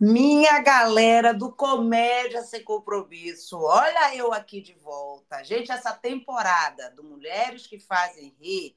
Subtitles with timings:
[0.00, 5.42] Minha galera do Comédia Sem Compromisso, olha eu aqui de volta.
[5.42, 8.74] Gente, essa temporada do Mulheres que Fazem Rir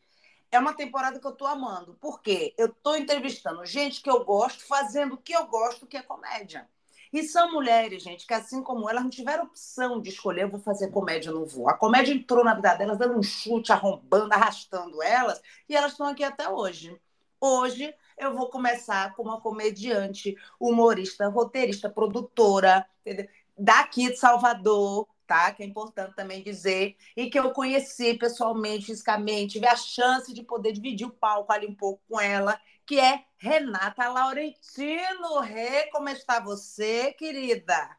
[0.51, 1.95] é uma temporada que eu tô amando.
[2.01, 2.53] Por quê?
[2.57, 6.67] Eu tô entrevistando gente que eu gosto, fazendo o que eu gosto, que é comédia.
[7.13, 10.61] E são mulheres, gente, que assim como elas não tiveram opção de escolher, eu vou
[10.61, 11.69] fazer comédia, não vou.
[11.69, 16.07] A comédia entrou na vida delas, dando um chute, arrombando, arrastando elas, e elas estão
[16.07, 16.97] aqui até hoje.
[17.39, 23.27] Hoje eu vou começar como uma comediante, humorista, roteirista, produtora, entendeu?
[23.57, 25.51] daqui de Salvador, tá?
[25.51, 30.43] Que é importante também dizer, e que eu conheci pessoalmente, fisicamente, tive a chance de
[30.43, 35.39] poder dividir o palco ali um pouco com ela, que é Renata Laurentino.
[35.41, 37.97] Rê, como está você, querida?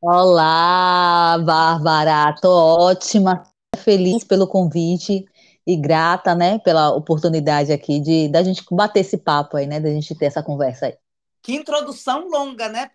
[0.00, 3.42] Olá, Bárbara, tô ótima,
[3.76, 5.24] feliz pelo convite
[5.66, 9.88] e grata, né, pela oportunidade aqui de da gente bater esse papo aí, né, da
[9.90, 10.96] gente ter essa conversa aí.
[11.42, 12.90] Que introdução longa, né?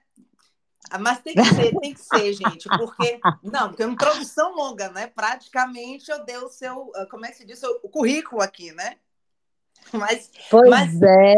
[0.99, 4.90] Mas tem que ser, tem que ser, gente, porque não, porque é uma introdução longa,
[4.90, 5.07] né?
[5.07, 8.95] Praticamente eu dei o seu, como é que se diz, o currículo aqui, né?
[9.93, 11.01] Mas, pois mas...
[11.01, 11.35] é.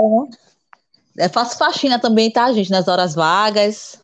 [1.16, 2.72] Eu faço faxina também, tá, gente?
[2.72, 4.02] Nas horas vagas.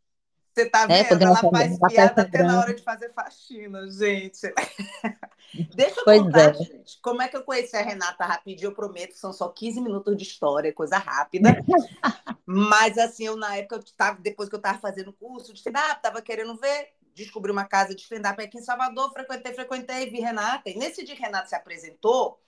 [0.54, 1.22] Você tá é, vendo?
[1.22, 4.42] É, Ela faz piada até na hora de fazer faxina, gente.
[5.76, 6.54] Deixa eu pois contar, é.
[6.54, 8.68] gente, como é que eu conheci a Renata rapidinho.
[8.68, 11.50] Eu prometo são só 15 minutos de história, coisa rápida.
[12.46, 15.98] Mas, assim, eu na época, eu tava, depois que eu estava fazendo curso de stand-up,
[15.98, 20.70] estava querendo ver, descobri uma casa de stand-up aqui em Salvador, frequentei, frequentei, vi Renata.
[20.70, 22.40] E nesse dia que Renata se apresentou,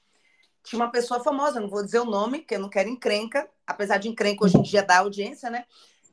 [0.64, 3.98] tinha uma pessoa famosa, não vou dizer o nome, porque eu não quero encrenca, apesar
[3.98, 5.66] de encrenca hoje em dia dar audiência, né?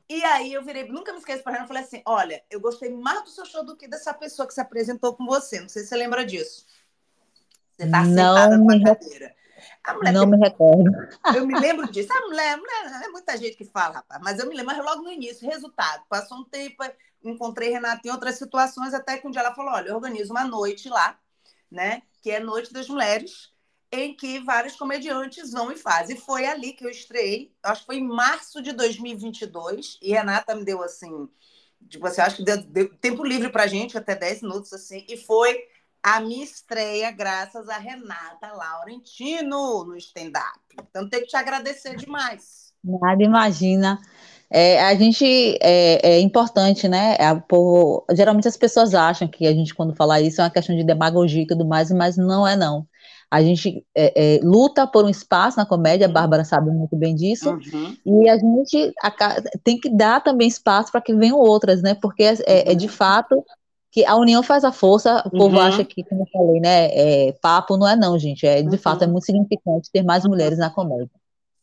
[0.09, 3.23] E aí eu virei, nunca me esqueço para ela, falei assim: olha, eu gostei mais
[3.23, 5.59] do seu show do que dessa pessoa que se apresentou com você.
[5.61, 6.65] Não sei se você lembra disso.
[7.77, 9.35] Você está sentada numa cadeira.
[10.11, 10.31] não tem...
[10.31, 10.91] me recordo.
[11.35, 12.11] Eu me lembro disso.
[12.11, 15.03] A mulher, a mulher, é muita gente que fala, rapaz, mas eu me lembro, logo
[15.03, 16.03] no início, resultado.
[16.09, 16.83] Passou um tempo,
[17.23, 20.43] encontrei Renata em outras situações, até que um dia ela falou: olha, eu organizo uma
[20.43, 21.19] noite lá,
[21.69, 22.01] né?
[22.21, 23.51] Que é Noite das Mulheres
[23.91, 26.15] em que vários comediantes vão e fazem.
[26.15, 30.55] E foi ali que eu estreiei, acho que foi em março de 2022, e Renata
[30.55, 31.27] me deu assim,
[31.87, 35.17] tipo assim, acho que deu, deu tempo livre pra gente, até 10 minutos assim, e
[35.17, 35.57] foi
[36.01, 40.59] a minha estreia graças a Renata Laurentino no stand-up.
[40.89, 42.73] Então tenho que te agradecer demais.
[42.83, 43.99] Nada, imagina.
[44.51, 45.25] É, a gente
[45.61, 47.15] é, é importante, né?
[47.19, 50.75] É, por, geralmente as pessoas acham que a gente, quando fala isso, é uma questão
[50.75, 52.87] de demagogia e tudo mais, mas não é não.
[53.31, 56.13] A gente é, é, luta por um espaço na comédia, a uhum.
[56.13, 57.95] Bárbara sabe muito bem disso, uhum.
[58.23, 58.91] e a gente
[59.63, 61.93] tem que dar também espaço para que venham outras, né?
[61.93, 62.91] Porque é, é, de uhum.
[62.91, 63.45] fato
[63.91, 65.61] que a união faz a força, o povo uhum.
[65.61, 69.03] acha que, como eu falei, né, é, papo não é não, gente, é, de fato
[69.03, 69.13] é uhum.
[69.13, 71.09] muito significante ter mais mulheres na comédia.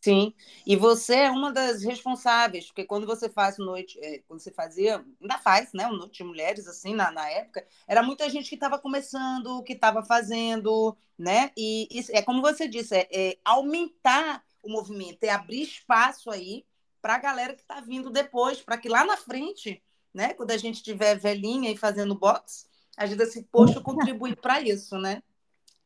[0.07, 0.33] Sim,
[0.65, 5.05] e você é uma das responsáveis, porque quando você faz noite, é, quando você fazia,
[5.21, 8.55] ainda faz, né, o Noite de Mulheres, assim, na, na época, era muita gente que
[8.55, 14.45] estava começando, que estava fazendo, né, e isso, é como você disse, é, é aumentar
[14.63, 16.65] o movimento, é abrir espaço aí
[17.03, 19.83] para a galera que está vindo depois, para que lá na frente,
[20.15, 24.61] né, quando a gente tiver velhinha e fazendo box, a gente assim, poxa, contribuir para
[24.61, 25.21] isso, né?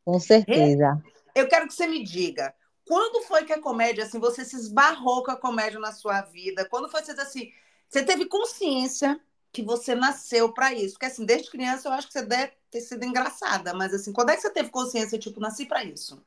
[0.05, 1.03] Com certeza.
[1.35, 2.55] Eu quero que você me diga,
[2.91, 6.65] quando foi que a comédia, assim, você se esbarrou com a comédia na sua vida?
[6.65, 7.53] Quando foi você assim,
[7.89, 9.21] você teve consciência
[9.53, 10.95] que você nasceu para isso?
[10.95, 14.31] Porque assim, desde criança eu acho que você deve ter sido engraçada, mas assim, quando
[14.31, 16.21] é que você teve consciência, tipo, nasci para isso?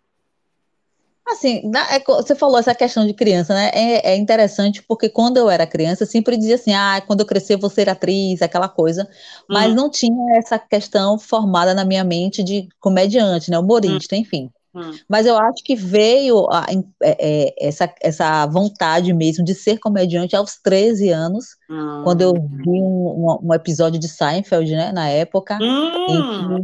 [1.28, 3.70] Assim, é você falou essa questão de criança, né?
[3.74, 7.26] É, é, interessante porque quando eu era criança, eu sempre dizia assim: ah, quando eu
[7.26, 9.06] crescer, vou ser atriz, aquela coisa.
[9.50, 9.76] Mas hum.
[9.76, 13.60] não tinha essa questão formada na minha mente de comediante, né?
[13.60, 14.20] Humorista, hum.
[14.20, 14.50] enfim.
[14.76, 14.92] Hum.
[15.08, 16.66] Mas eu acho que veio a,
[17.02, 22.02] é, é, essa, essa vontade mesmo de ser comediante aos 13 anos, hum.
[22.04, 26.60] quando eu vi um, um, episódio de Seinfeld, né, na época, hum.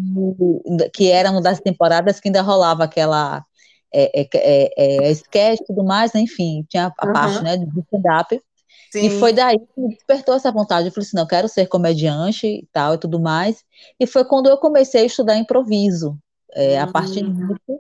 [0.75, 3.44] que, que, era uma das temporadas que ainda rolava aquela
[3.94, 7.14] é, é, é, é sketch e tudo mais, né, enfim, tinha a uhum.
[7.14, 8.42] parte né, do stand-up.
[8.96, 10.88] E foi daí que me despertou essa vontade.
[10.88, 13.63] Eu falei assim, não, eu quero ser comediante e tal e tudo mais.
[14.00, 16.18] E foi quando eu comecei a estudar improviso.
[16.56, 17.48] É, a partir hum.
[17.48, 17.80] disso,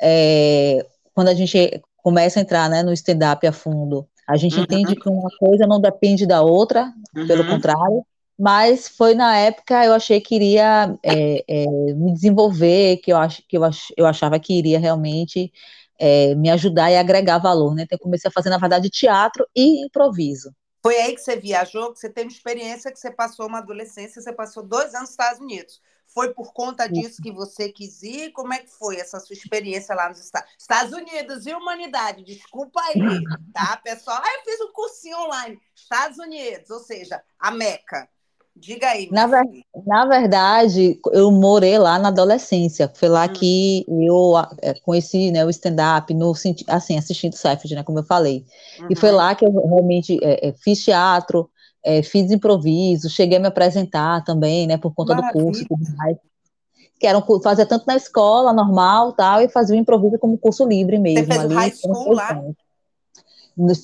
[0.00, 0.84] é,
[1.14, 4.62] quando a gente começa a entrar né, no stand-up a fundo, a gente uhum.
[4.62, 7.26] entende que uma coisa não depende da outra, uhum.
[7.26, 8.04] pelo contrário,
[8.38, 13.40] mas foi na época eu achei que iria é, é, me desenvolver, que eu, ach,
[13.48, 15.50] que eu, ach, eu achava que iria realmente
[15.98, 17.84] é, me ajudar e agregar valor, né?
[17.84, 20.52] Então, eu comecei a fazer, na verdade, teatro e improviso.
[20.82, 24.32] Foi aí que você viajou, que você teve experiência, que você passou uma adolescência, você
[24.32, 25.80] passou dois anos nos Estados Unidos.
[26.16, 28.32] Foi por conta disso que você quis ir?
[28.32, 32.24] Como é que foi essa sua experiência lá nos Estados, Estados Unidos e humanidade?
[32.24, 32.94] Desculpa aí,
[33.52, 34.16] tá, pessoal?
[34.24, 35.60] Ah, eu fiz um cursinho online.
[35.74, 38.08] Estados Unidos, ou seja, a Meca.
[38.56, 39.10] Diga aí.
[39.12, 39.44] Na, ver,
[39.86, 42.90] na, verdade, eu morei lá na adolescência.
[42.94, 43.32] Foi lá hum.
[43.34, 46.14] que eu é, conheci né, o stand-up,
[46.66, 48.46] assim, assistindo Seinfeld, né, como eu falei.
[48.80, 48.86] Uhum.
[48.88, 49.16] E foi uhum.
[49.16, 51.50] lá que eu realmente é, é, fiz teatro,
[51.86, 55.38] é, fiz improviso, cheguei a me apresentar também, né, por conta Maravilha.
[55.38, 56.16] do curso e tudo mais.
[56.98, 60.66] Que era um, fazia tanto na escola, normal, tal, e fazia o improviso como curso
[60.66, 61.26] livre mesmo.
[61.26, 62.42] Você fez ali, high school lá?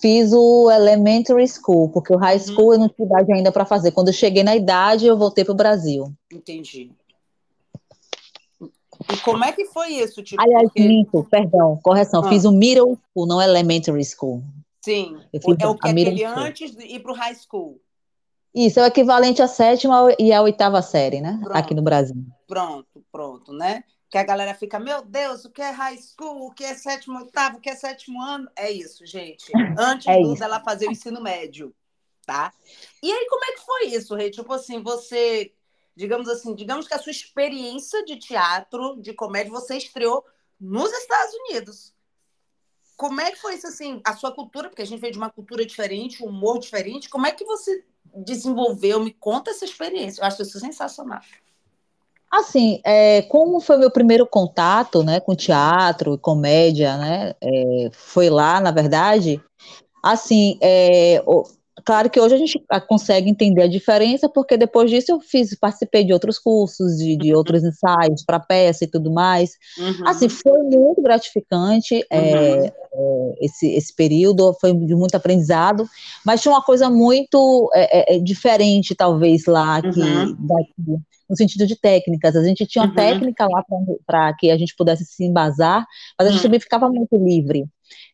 [0.01, 2.43] Fiz o elementary school, porque o high uhum.
[2.43, 2.73] school uhum.
[2.73, 3.93] eu não tinha idade ainda para fazer.
[3.93, 6.13] Quando eu cheguei na idade, eu voltei para o Brasil.
[6.33, 6.91] Entendi.
[9.13, 10.23] E como é que foi isso?
[10.23, 10.83] Tipo, Aliás, porque...
[10.83, 12.25] minto, perdão, correção.
[12.25, 12.29] Ah.
[12.29, 14.43] Fiz o middle school, não elementary school.
[14.85, 17.81] Sim, é o que é aquele antes de ir para o high school.
[18.55, 21.39] Isso, é o equivalente à sétima e à oitava série, né?
[21.43, 22.17] Pronto, Aqui no Brasil.
[22.47, 23.83] Pronto, pronto, né?
[24.11, 27.19] Que a galera fica, meu Deus, o que é high school, o que é sétimo,
[27.19, 28.47] oitavo, o que é sétimo ano?
[28.55, 29.51] É isso, gente.
[29.79, 31.75] Antes é dela fazer o ensino médio,
[32.27, 32.53] tá?
[33.03, 34.31] E aí, como é que foi isso, Rei?
[34.31, 35.51] Tipo assim, você,
[35.97, 40.23] digamos assim, digamos que a sua experiência de teatro, de comédia, você estreou
[40.61, 41.95] nos Estados Unidos.
[42.99, 45.31] Como é que foi isso, assim, a sua cultura, porque a gente veio de uma
[45.31, 47.83] cultura diferente, um humor diferente, como é que você
[48.15, 49.01] desenvolveu?
[49.01, 50.21] Me conta essa experiência.
[50.21, 51.21] Eu acho isso sensacional.
[52.31, 58.59] Assim, é, como foi meu primeiro contato, né, com teatro, comédia, né, é, foi lá,
[58.59, 59.39] na verdade,
[60.03, 61.23] assim, é,
[61.85, 66.05] Claro que hoje a gente consegue entender a diferença, porque depois disso eu fiz, participei
[66.05, 67.39] de outros cursos, de, de uhum.
[67.39, 69.57] outros ensaios para peça e tudo mais.
[69.79, 70.07] Uhum.
[70.07, 72.65] Assim, foi muito gratificante é, uhum.
[72.65, 75.85] é, esse, esse período, foi de muito aprendizado,
[76.25, 80.37] mas tinha uma coisa muito é, é, é diferente, talvez, lá, que, uhum.
[80.39, 82.37] daqui, no sentido de técnicas.
[82.37, 82.95] A gente tinha uma uhum.
[82.95, 83.65] técnica lá
[84.07, 85.87] para que a gente pudesse se embasar,
[86.19, 86.45] mas a gente uhum.
[86.45, 87.65] também ficava muito livre.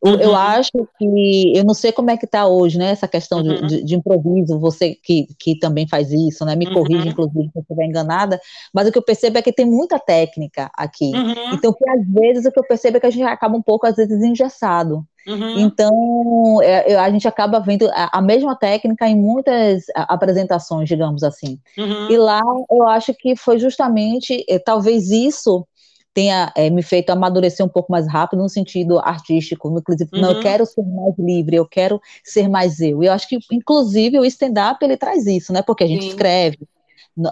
[0.05, 0.15] Uhum.
[0.15, 3.67] Eu acho que, eu não sei como é que está hoje, né, essa questão uhum.
[3.67, 6.75] de, de, improviso, você que, que também faz isso, né, me uhum.
[6.75, 8.41] corrija, inclusive, se eu estiver enganada,
[8.73, 11.55] mas o que eu percebo é que tem muita técnica aqui, uhum.
[11.55, 13.87] então, que às vezes, o que eu percebo é que a gente acaba um pouco,
[13.87, 15.59] às vezes, engessado, Uhum.
[15.59, 21.59] Então, é, a gente acaba vendo a, a, mesma técnica em muitas apresentações, digamos assim.
[21.77, 22.11] Uhum.
[22.11, 22.41] E lá
[22.71, 25.67] eu acho que foi justamente, é, talvez isso
[26.15, 30.21] tenha é, me feito amadurecer um pouco mais rápido no sentido artístico, inclusive, uhum.
[30.21, 30.43] não, eu uhum.
[30.43, 33.03] quero ser mais livre, eu quero ser mais eu.
[33.03, 36.09] E eu acho que, inclusive, o stand-up, ele traz isso, né, porque a gente Sim.
[36.11, 36.59] escreve,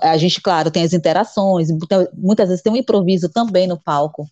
[0.03, 1.69] a gente, claro, tem as interações,
[2.17, 4.27] muitas vezes tem um improviso também no palco,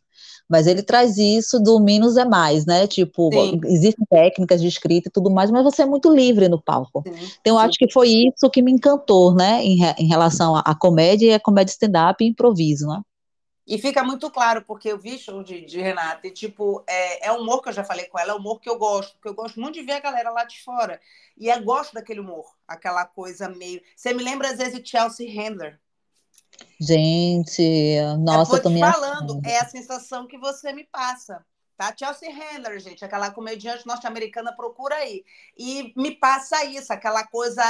[0.48, 2.86] mas ele traz isso do menos é mais, né?
[2.86, 3.60] Tipo, Sim.
[3.64, 7.02] existem técnicas de escrita e tudo mais, mas você é muito livre no palco.
[7.06, 7.14] Sim.
[7.40, 11.30] Então, eu acho que foi isso que me encantou, né, em, em relação à comédia
[11.30, 13.00] e a comédia stand-up e improviso, né?
[13.66, 17.32] E fica muito claro, porque eu vi show de, de Renata, e tipo, é, é
[17.32, 19.58] humor que eu já falei com ela, é humor que eu gosto, porque eu gosto
[19.58, 21.00] muito de ver a galera lá de fora.
[21.36, 23.80] E eu gosto daquele humor, aquela coisa meio.
[23.96, 25.80] Você me lembra às vezes de Chelsea Handler.
[26.78, 29.46] Gente, nossa, eu tô me falando, achando.
[29.46, 31.44] é a sensação que você me passa.
[31.76, 31.92] Tá?
[31.98, 35.24] Chelsea Handler, gente, aquela comediante norte-americana, procura aí.
[35.56, 37.62] E me passa isso, aquela coisa.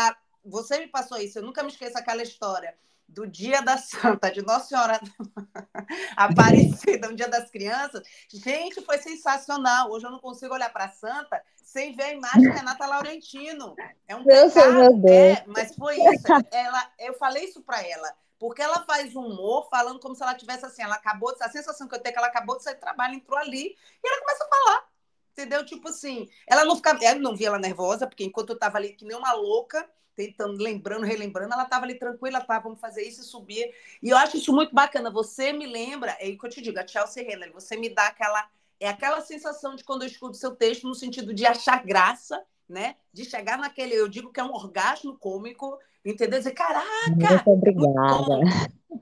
[0.44, 2.75] Você me passou isso, eu nunca me esqueço aquela história
[3.09, 5.01] do Dia da Santa, de Nossa Senhora
[6.17, 8.03] Aparecida, no Dia das Crianças.
[8.29, 9.91] Gente, foi sensacional.
[9.91, 13.75] Hoje eu não consigo olhar para a Santa sem ver a imagem de Renata Laurentino.
[14.06, 16.25] É um Deus pecado, é, mas foi isso.
[16.53, 18.15] Ela, eu falei isso para ela.
[18.39, 21.89] Porque ela faz humor falando como se ela tivesse assim, ela acabou de, a sensação
[21.89, 24.20] que eu tenho é que ela acabou de sair do trabalho, entrou ali e ela
[24.20, 24.89] começa a falar.
[25.32, 25.65] Entendeu?
[25.65, 28.93] Tipo assim, ela não ficava, eu não via ela nervosa, porque enquanto eu tava ali
[28.93, 33.21] que nem uma louca, tentando, lembrando, relembrando, ela estava ali tranquila, tá, vamos fazer isso
[33.21, 33.73] e subir.
[34.03, 35.11] E eu acho isso muito bacana.
[35.11, 38.06] Você me lembra, é o que eu te digo, a Chelsea Handler, você me dá
[38.06, 38.49] aquela,
[38.81, 42.97] é aquela sensação de quando eu escuto seu texto, no sentido de achar graça, né?
[43.13, 46.39] De chegar naquele, eu digo que é um orgasmo cômico, entendeu?
[46.39, 46.87] Dizer, caraca!
[47.06, 48.41] Muito obrigada.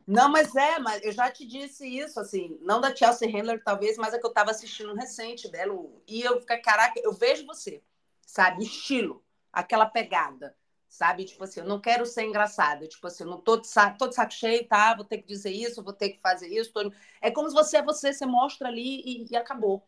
[0.06, 3.96] Não, mas é, mas eu já te disse isso, assim, não da Chelsea Handler, talvez,
[3.96, 5.74] mas é que eu estava assistindo um recente dela,
[6.08, 7.82] e eu fiquei, caraca, eu vejo você,
[8.26, 8.60] sabe?
[8.60, 10.54] O estilo, aquela pegada
[10.92, 11.24] sabe?
[11.24, 12.86] Tipo assim, eu não quero ser engraçada.
[12.86, 14.94] Tipo assim, eu não tô de, saco, tô de saco cheio, tá?
[14.94, 16.70] Vou ter que dizer isso, vou ter que fazer isso.
[16.70, 16.92] Tô...
[17.20, 19.82] É como se você é você, você mostra ali e, e, acabou.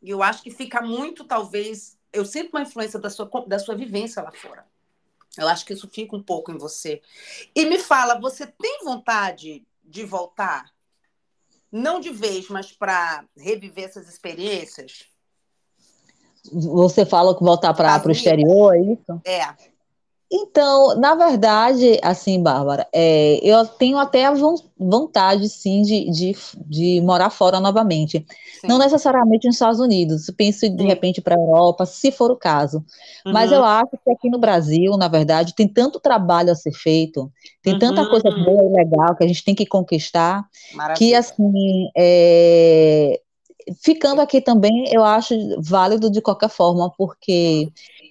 [0.00, 1.98] E eu acho que fica muito, talvez.
[2.12, 4.64] Eu sinto uma influência da sua, da sua vivência lá fora.
[5.36, 7.02] Eu acho que isso fica um pouco em você.
[7.52, 10.70] E me fala, você tem vontade de voltar?
[11.70, 15.06] Não de vez, mas para reviver essas experiências?
[16.52, 19.20] Você fala que voltar para o exterior, é isso?
[19.24, 19.77] É.
[20.30, 24.34] Então, na verdade, assim, Bárbara, é, eu tenho até a
[24.78, 28.26] vontade, sim, de, de, de morar fora novamente.
[28.60, 28.66] Sim.
[28.66, 30.86] Não necessariamente nos Estados Unidos, penso de sim.
[30.86, 32.84] repente para a Europa, se for o caso.
[33.24, 33.32] Uhum.
[33.32, 37.32] Mas eu acho que aqui no Brasil, na verdade, tem tanto trabalho a ser feito,
[37.62, 37.78] tem uhum.
[37.78, 40.98] tanta coisa boa e legal que a gente tem que conquistar, Maravilha.
[40.98, 43.18] que, assim, é,
[43.82, 47.68] ficando aqui também, eu acho válido de qualquer forma, porque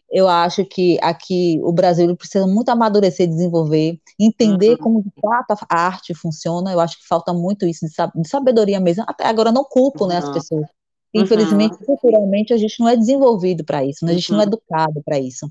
[0.09, 4.77] eu acho que aqui o Brasil precisa muito amadurecer, desenvolver, entender uhum.
[4.77, 6.71] como de fato a arte funciona.
[6.71, 7.85] Eu acho que falta muito isso
[8.15, 9.03] de sabedoria mesmo.
[9.07, 10.09] Até agora não culpo uhum.
[10.09, 10.33] né, as uhum.
[10.33, 10.67] pessoas.
[11.13, 11.85] Infelizmente, uhum.
[11.85, 14.11] culturalmente, a gente não é desenvolvido para isso, né?
[14.11, 14.47] a gente não é uhum.
[14.47, 15.49] educado para isso.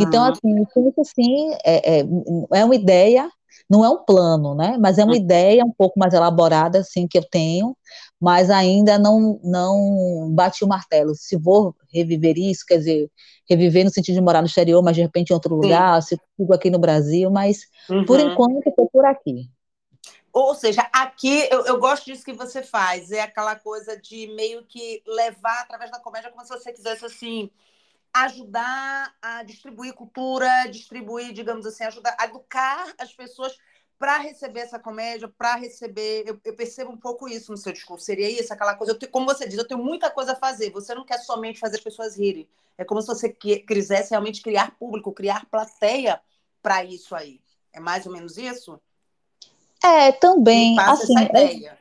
[0.00, 0.30] Então, uhum.
[0.30, 2.04] assim, isso assim é, é,
[2.52, 3.28] é uma ideia
[3.68, 4.76] não é um plano, né?
[4.80, 7.76] Mas é uma ideia um pouco mais elaborada, assim, que eu tenho,
[8.20, 11.14] mas ainda não, não bati o martelo.
[11.14, 13.10] Se vou reviver isso, quer dizer,
[13.48, 15.60] reviver no sentido de morar no exterior, mas de repente em outro Sim.
[15.62, 18.04] lugar, se fico aqui no Brasil, mas uhum.
[18.04, 19.48] por enquanto estou por aqui.
[20.32, 24.64] Ou seja, aqui eu, eu, gosto disso que você faz, é aquela coisa de meio
[24.64, 27.50] que levar através da comédia como se você quisesse assim
[28.12, 33.56] ajudar a distribuir cultura, distribuir, digamos assim, ajudar a educar as pessoas
[34.00, 36.24] para receber essa comédia, para receber.
[36.26, 38.06] Eu, eu, percebo um pouco isso no seu discurso.
[38.06, 38.94] Seria isso, aquela coisa.
[38.94, 40.70] Tenho, como você diz, eu tenho muita coisa a fazer.
[40.70, 42.48] Você não quer somente fazer as pessoas rirem.
[42.78, 46.18] É como se você quisesse realmente criar público, criar plateia
[46.62, 47.42] para isso aí.
[47.74, 48.80] É mais ou menos isso?
[49.84, 50.80] É, também.
[50.80, 51.76] assim, é,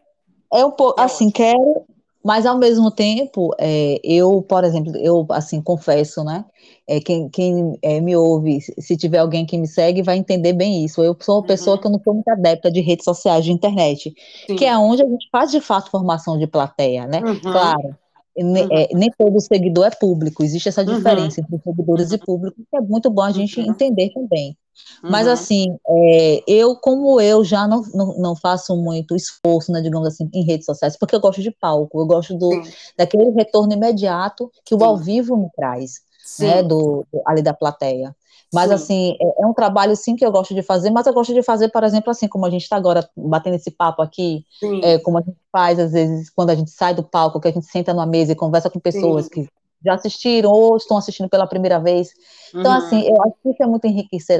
[0.59, 0.99] é, um pouco.
[0.99, 1.33] É assim, ótimo.
[1.33, 1.87] quero
[2.23, 6.43] mas ao mesmo tempo, é, eu, por exemplo, eu assim confesso, né?
[6.87, 10.83] É, quem quem é, me ouve, se tiver alguém que me segue, vai entender bem
[10.83, 11.01] isso.
[11.01, 11.47] Eu sou uma uhum.
[11.47, 14.13] pessoa que eu não sou muito adepta de redes sociais, de internet,
[14.47, 14.55] Sim.
[14.55, 17.21] que é onde a gente faz de fato formação de plateia, né?
[17.23, 17.39] Uhum.
[17.39, 17.95] Claro.
[18.35, 18.55] Uhum.
[18.71, 20.95] É, nem todo seguidor é público, existe essa uhum.
[20.95, 22.19] diferença entre seguidores e uhum.
[22.19, 23.67] público, que é muito bom a gente uhum.
[23.67, 24.57] entender também.
[25.01, 25.33] Mas uhum.
[25.33, 30.29] assim, é, eu, como eu já não, não, não, faço muito esforço, né, digamos assim,
[30.33, 32.49] em redes sociais, porque eu gosto de palco, eu gosto do,
[32.97, 34.81] daquele retorno imediato que Sim.
[34.81, 36.45] o ao vivo me traz, sim.
[36.45, 38.15] né, do, do, ali da plateia.
[38.53, 38.73] Mas, sim.
[38.73, 41.43] assim, é, é, um trabalho, sim, que eu gosto de fazer, mas eu gosto de
[41.43, 44.43] fazer, por exemplo, assim, como a gente está agora batendo esse papo aqui,
[44.83, 47.51] é, como a gente faz, às vezes, quando a gente sai do palco, que a
[47.51, 49.31] gente senta numa mesa e conversa com pessoas sim.
[49.31, 49.49] que
[49.83, 52.09] já assistiram ou estão assistindo pela primeira vez.
[52.49, 52.77] Então, uhum.
[52.77, 53.85] assim, eu acho que isso é muito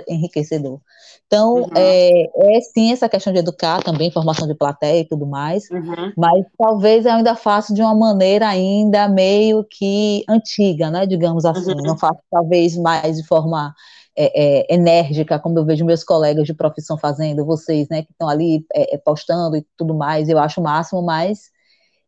[0.08, 0.80] enriquecedor.
[1.28, 1.70] Então, uhum.
[1.76, 6.12] é, é, sim essa questão de educar também, formação de plateia e tudo mais, uhum.
[6.18, 11.72] mas talvez eu ainda faça de uma maneira ainda meio que antiga, né, digamos assim,
[11.72, 11.84] uhum.
[11.84, 13.74] não faço talvez mais de forma
[14.18, 18.28] é, é, enérgica, como eu vejo meus colegas de profissão fazendo, vocês, né, que estão
[18.28, 21.52] ali é, é, postando e tudo mais, eu acho o máximo, mas,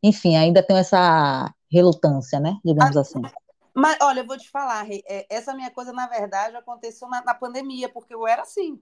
[0.04, 2.60] enfim, ainda tenho essa relutância, né?
[2.64, 3.22] Digamos ah, assim.
[3.74, 7.34] Mas, olha, eu vou te falar, é, essa minha coisa, na verdade, aconteceu na, na
[7.34, 8.82] pandemia, porque eu era assim.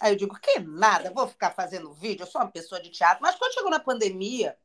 [0.00, 3.22] Aí eu digo, que nada, vou ficar fazendo vídeo, eu sou uma pessoa de teatro.
[3.22, 4.56] Mas quando chegou na pandemia,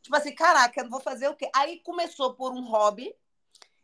[0.00, 1.50] tipo assim, caraca, eu vou fazer o quê?
[1.54, 3.14] Aí começou por um hobby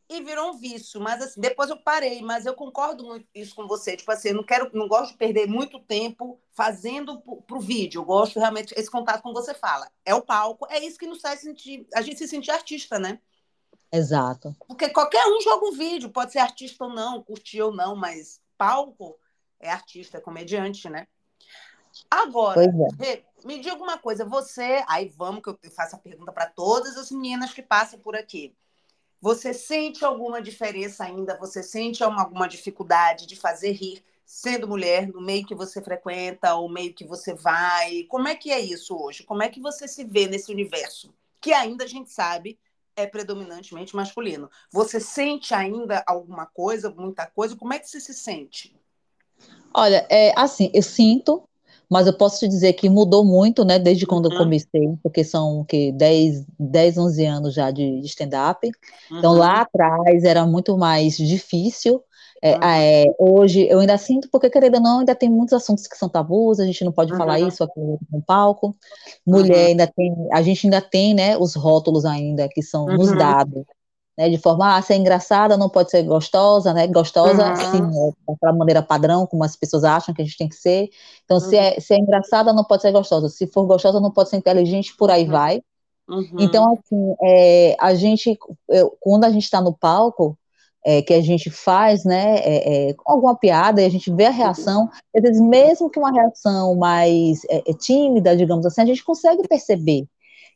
[0.09, 1.01] e virou um vício.
[1.01, 3.97] Mas assim, depois eu parei, mas eu concordo muito isso com você.
[3.97, 8.01] Tipo assim, eu não quero, não gosto de perder muito tempo fazendo para o vídeo.
[8.01, 9.91] Eu gosto realmente esse contato com você fala.
[10.05, 13.21] É o palco, é isso que nos faz sentir, a gente se sentir artista, né?
[13.93, 14.55] Exato.
[14.67, 18.41] Porque qualquer um joga um vídeo, pode ser artista ou não, curtir ou não, mas
[18.57, 19.19] palco
[19.61, 21.07] é artista, é comediante, né?
[22.11, 23.25] Agora, é.
[23.45, 27.11] me diga uma coisa, você, aí vamos que eu faço a pergunta para todas as
[27.11, 28.55] meninas que passam por aqui.
[29.21, 31.37] Você sente alguma diferença ainda?
[31.39, 36.69] Você sente alguma dificuldade de fazer rir sendo mulher no meio que você frequenta ou
[36.69, 38.05] meio que você vai?
[38.05, 39.25] Como é que é isso hoje?
[39.25, 42.59] Como é que você se vê nesse universo que ainda a gente sabe
[42.95, 44.51] é predominantemente masculino?
[44.71, 47.57] Você sente ainda alguma coisa, muita coisa?
[47.57, 48.77] Como é que você se sente?
[49.73, 51.48] Olha, é assim, eu sinto
[51.89, 54.33] mas eu posso te dizer que mudou muito, né, desde quando uhum.
[54.33, 58.67] eu comecei, porque são que 10, 10, 11 anos já de, de stand-up.
[59.11, 59.19] Uhum.
[59.19, 62.03] Então lá atrás era muito mais difícil.
[62.41, 62.63] É, uhum.
[62.63, 66.09] é, hoje eu ainda sinto, porque querendo ou não, ainda tem muitos assuntos que são
[66.09, 68.77] tabus, a gente não pode falar isso aqui no palco.
[69.27, 73.65] Mulher ainda tem, a gente ainda tem, né, os rótulos ainda que são nos dados
[74.19, 77.57] né, de forma, ah, ser engraçada não pode ser gostosa, né, gostosa, uhum.
[77.57, 80.91] sim, é daquela maneira padrão, como as pessoas acham que a gente tem que ser,
[81.25, 81.45] então, uhum.
[81.45, 84.37] se, é, se é engraçada não pode ser gostosa, se for gostosa não pode ser
[84.37, 85.31] inteligente, por aí uhum.
[85.31, 85.63] vai,
[86.09, 86.37] uhum.
[86.41, 88.37] então, assim, é, a gente,
[88.69, 90.37] eu, quando a gente está no palco,
[90.85, 94.27] é, que a gente faz, né, é, é, com alguma piada, e a gente vê
[94.27, 98.87] a reação, às vezes, mesmo que uma reação mais é, é tímida, digamos assim, a
[98.87, 100.09] gente consegue perceber,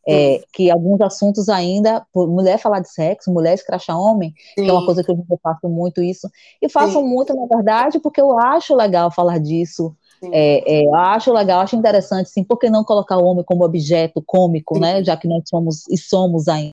[0.06, 4.64] é, que alguns assuntos ainda, mulher falar de sexo, mulher escrachar homem, Sim.
[4.64, 6.28] que é uma coisa que eu faço muito isso,
[6.60, 7.06] e faço Sim.
[7.06, 9.94] muito, na verdade, porque eu acho legal falar disso,
[10.24, 14.22] é, é, acho legal, acho interessante, sim, por que não colocar o homem como objeto
[14.24, 14.80] cômico, sim.
[14.80, 16.72] né, já que nós somos e somos ainda.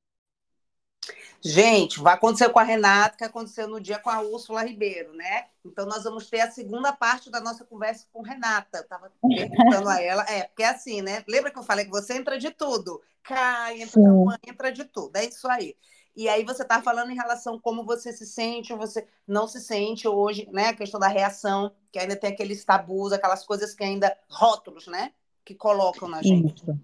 [1.41, 5.45] Gente, vai acontecer com a Renata, que aconteceu no dia com a Úrsula Ribeiro, né?
[5.65, 8.79] Então, nós vamos ter a segunda parte da nossa conversa com Renata.
[8.79, 10.23] Eu estava perguntando a ela.
[10.29, 11.23] É, porque é assim, né?
[11.27, 13.01] Lembra que eu falei que você entra de tudo?
[13.23, 15.15] Cai, entra mãe, entra de tudo.
[15.15, 15.75] É isso aí.
[16.15, 19.47] E aí você está falando em relação a como você se sente ou você não
[19.47, 20.69] se sente hoje, né?
[20.69, 25.13] A questão da reação, que ainda tem aqueles tabus, aquelas coisas que ainda rótulos, né?
[25.45, 26.61] Que colocam na gente.
[26.61, 26.77] Isso.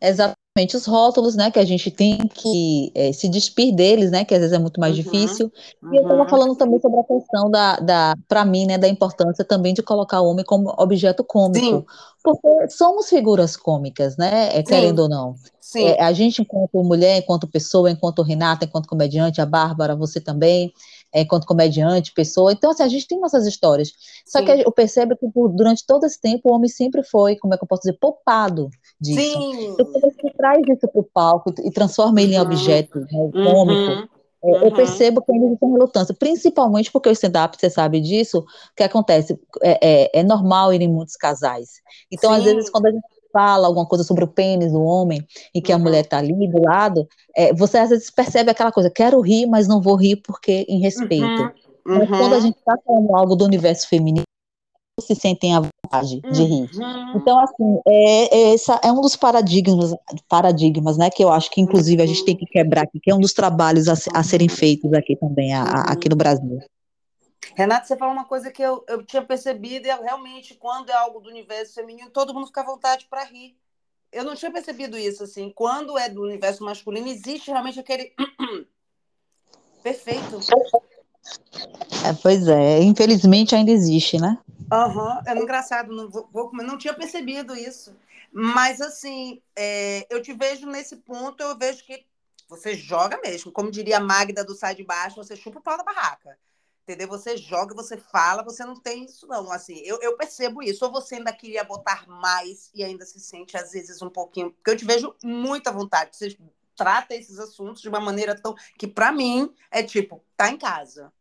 [0.00, 4.32] Exatamente os rótulos, né, que a gente tem que é, se despir deles, né, que
[4.32, 5.52] às vezes é muito mais uhum, difícil.
[5.82, 5.94] Uhum.
[5.94, 9.44] E eu estava falando também sobre a questão da, da para mim, né, da importância
[9.44, 11.84] também de colocar o homem como objeto cômico, Sim.
[12.24, 15.34] porque somos figuras cômicas, né, é, querendo ou não.
[15.74, 20.72] É, a gente, enquanto mulher, enquanto pessoa, enquanto Renata, enquanto comediante, a Bárbara, você também,
[21.12, 22.52] é, enquanto comediante, pessoa.
[22.52, 23.92] Então, assim, a gente tem nossas histórias.
[24.26, 24.44] Só Sim.
[24.44, 27.64] que eu percebo que durante todo esse tempo o homem sempre foi, como é que
[27.64, 28.68] eu posso dizer, poupado
[29.00, 29.20] disso.
[29.20, 29.68] Sim.
[29.72, 32.42] Então, quando você traz isso para o palco e transforma ele uhum.
[32.42, 33.30] em objeto né, uhum.
[33.30, 34.64] cômico, é, uhum.
[34.64, 38.44] eu percebo que ainda tem relutância, principalmente porque o stand-up, você sabe disso, o
[38.76, 39.38] que acontece?
[39.62, 41.80] É, é, é normal ir em muitos casais.
[42.10, 42.38] Então, Sim.
[42.38, 45.22] às vezes, quando a gente fala alguma coisa sobre o pênis do homem
[45.54, 45.78] e que uhum.
[45.78, 49.44] a mulher está ali do lado, é, você às vezes percebe aquela coisa, quero rir,
[49.44, 51.24] mas não vou rir porque em respeito.
[51.24, 51.50] Uhum.
[51.84, 52.40] Mas quando a uhum.
[52.40, 54.24] gente está falando algo do universo feminino,
[54.98, 56.70] se sentem à vontade de rir.
[56.74, 57.16] Uhum.
[57.16, 59.94] Então, assim, é, é, essa é um dos paradigmas,
[60.26, 63.14] paradigmas, né, que eu acho que, inclusive, a gente tem que quebrar aqui, que é
[63.14, 66.58] um dos trabalhos a, a serem feitos aqui também, a, a, aqui no Brasil.
[67.54, 70.94] Renata, você falou uma coisa que eu, eu tinha percebido, e é realmente, quando é
[70.94, 73.56] algo do universo feminino, todo mundo fica à vontade para rir.
[74.10, 75.50] Eu não tinha percebido isso, assim.
[75.50, 78.14] Quando é do universo masculino, existe realmente aquele.
[79.82, 80.40] Perfeito.
[82.04, 84.38] É, pois é, infelizmente ainda existe, né?
[84.72, 85.22] Aham, uhum.
[85.26, 87.94] é engraçado, não, vou, não tinha percebido isso.
[88.32, 92.04] Mas, assim, é, eu te vejo nesse ponto, eu vejo que
[92.48, 93.52] você joga mesmo.
[93.52, 96.36] Como diria a Magda do Sai de Baixo, você chupa o pau da barraca
[96.86, 97.08] entendeu?
[97.08, 99.50] Você joga, você fala, você não tem isso, não.
[99.50, 100.84] Assim, eu, eu percebo isso.
[100.84, 104.52] Ou você ainda queria botar mais e ainda se sente, às vezes, um pouquinho.
[104.52, 106.16] Porque eu te vejo muita vontade.
[106.16, 106.38] Você
[106.76, 108.54] trata esses assuntos de uma maneira tão.
[108.78, 111.12] que, para mim, é tipo, tá em casa.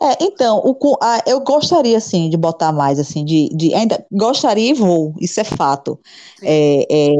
[0.00, 4.70] É, então, o, a, eu gostaria, assim, de botar mais, assim, de, de ainda gostaria
[4.70, 5.98] e vou, isso é fato.
[6.40, 7.12] É, é,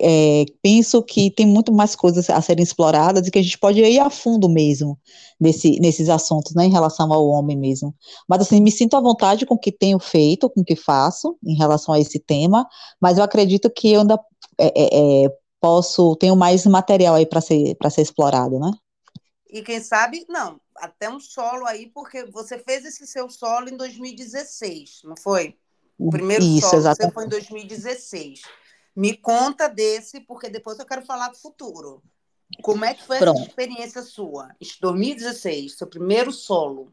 [0.00, 3.80] é, penso que tem muito mais coisas a serem exploradas e que a gente pode
[3.80, 4.98] ir a fundo mesmo
[5.40, 7.94] nesse, nesses assuntos, né, em relação ao homem mesmo.
[8.28, 11.36] Mas, assim, me sinto à vontade com o que tenho feito, com o que faço
[11.44, 12.66] em relação a esse tema,
[13.00, 14.18] mas eu acredito que eu ainda
[14.58, 18.70] é, é, posso, tenho mais material aí para ser, ser explorado, né?
[19.50, 23.76] E quem sabe, não, até um solo aí, porque você fez esse seu solo em
[23.76, 25.56] 2016, não foi?
[25.98, 27.08] O primeiro Isso, solo exatamente.
[27.08, 28.42] você foi em 2016.
[28.98, 32.02] Me conta desse, porque depois eu quero falar do futuro.
[32.60, 33.38] Como é que foi Pronto.
[33.38, 34.48] essa experiência sua?
[34.60, 36.88] Em 2016, seu primeiro solo.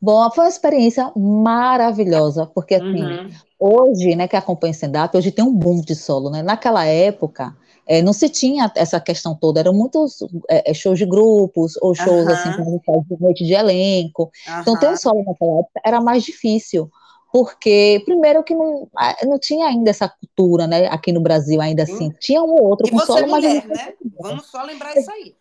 [0.00, 3.30] Bom, foi uma experiência maravilhosa, porque assim, uhum.
[3.60, 6.42] hoje, né, que acompanha stand-up, hoje tem um boom de solo, né?
[6.42, 7.54] Naquela época,
[7.86, 11.94] é, não se tinha essa questão toda, eram muitos é, é shows de grupos, ou
[11.94, 12.32] shows uhum.
[12.32, 14.32] assim, como de noite de elenco.
[14.48, 14.60] Uhum.
[14.62, 16.90] Então, ter um solo naquela época era mais difícil,
[17.32, 18.86] porque, primeiro, que não,
[19.24, 22.10] não tinha ainda essa cultura, né, aqui no Brasil, ainda assim.
[22.10, 22.16] Sim.
[22.20, 23.78] Tinha um ou outro e você mulher, mas.
[23.78, 23.94] Né?
[24.20, 25.34] Vamos só lembrar isso aí.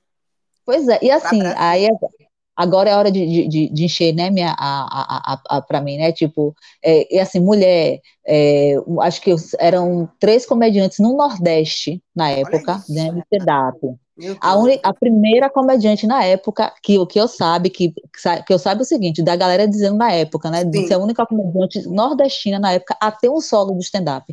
[0.65, 1.89] Pois é, e assim, aí
[2.55, 6.13] agora é hora de, de, de encher, né, minha, a, a, a, para mim, né,
[6.13, 12.77] tipo, é, e assim, mulher, é, acho que eram três comediantes no Nordeste, na época,
[12.77, 13.99] isso, né, no stand
[14.41, 17.93] A, a, primeira comediante na época, que, que eu sabe, que,
[18.45, 21.25] que eu sabe o seguinte, da galera dizendo na época, né, de ser a única
[21.25, 24.31] comediante nordestina na época a ter um solo do stand-up.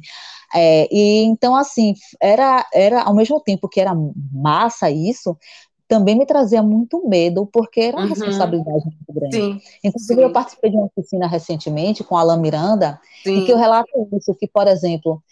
[0.54, 3.92] É, e então, assim, era, era ao mesmo tempo que era
[4.32, 5.36] massa isso,
[5.88, 8.10] também me trazia muito medo, porque era uma uhum.
[8.10, 9.36] responsabilidade muito grande.
[9.36, 10.26] Sim, Inclusive, sim.
[10.26, 13.38] eu participei de uma oficina recentemente com a Alain Miranda, sim.
[13.38, 15.22] em que eu relato isso, que, por exemplo,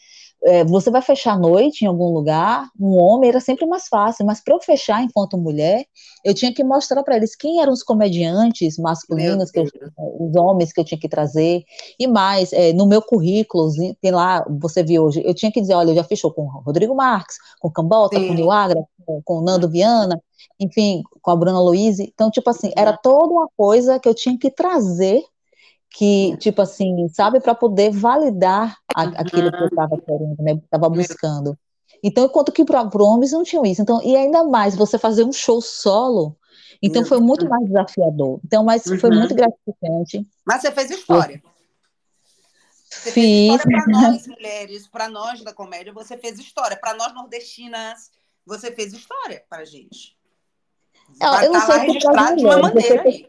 [0.44, 4.24] é, você vai fechar a noite em algum lugar, um homem era sempre mais fácil,
[4.24, 5.84] mas para eu fechar enquanto mulher,
[6.24, 9.64] eu tinha que mostrar para eles quem eram os comediantes masculinos, eu,
[9.96, 11.64] os homens que eu tinha que trazer,
[11.98, 13.70] e mais, é, no meu currículo,
[14.00, 16.94] tem lá, você viu hoje, eu tinha que dizer, olha, eu já fechou com Rodrigo
[16.94, 18.28] Marques, com Cambota, Sim.
[18.28, 20.20] com Nil Agra, com, com Nando Viana,
[20.60, 24.38] enfim, com a Bruna Luiz, então, tipo assim, era toda uma coisa que eu tinha
[24.38, 25.22] que trazer
[25.90, 30.52] que, tipo assim, sabe, para poder validar a, aquilo que eu estava querendo, né?
[30.52, 31.58] Estava buscando.
[32.02, 33.82] Então, enquanto que para homens não tinham isso.
[33.82, 36.36] Então, e ainda mais, você fazer um show solo,
[36.82, 38.40] então foi muito mais desafiador.
[38.44, 39.36] Então, mas foi muito uhum.
[39.36, 40.26] gratificante.
[40.44, 41.42] Mas você fez história.
[42.88, 43.62] Você Fiz.
[43.62, 46.76] para nós, mulheres, para nós da comédia, você fez história.
[46.76, 48.10] Para nós nordestinas,
[48.44, 50.16] você fez história para gente.
[51.20, 53.28] Não, eu não tá sei registrado de uma maneira aí.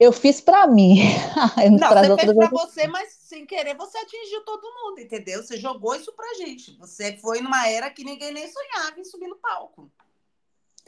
[0.00, 0.96] Eu fiz para mim.
[1.78, 5.42] não, você fez para você, mas sem querer você atingiu todo mundo, entendeu?
[5.42, 6.76] Você jogou isso pra gente.
[6.78, 9.92] Você foi numa era que ninguém nem sonhava em subir no palco.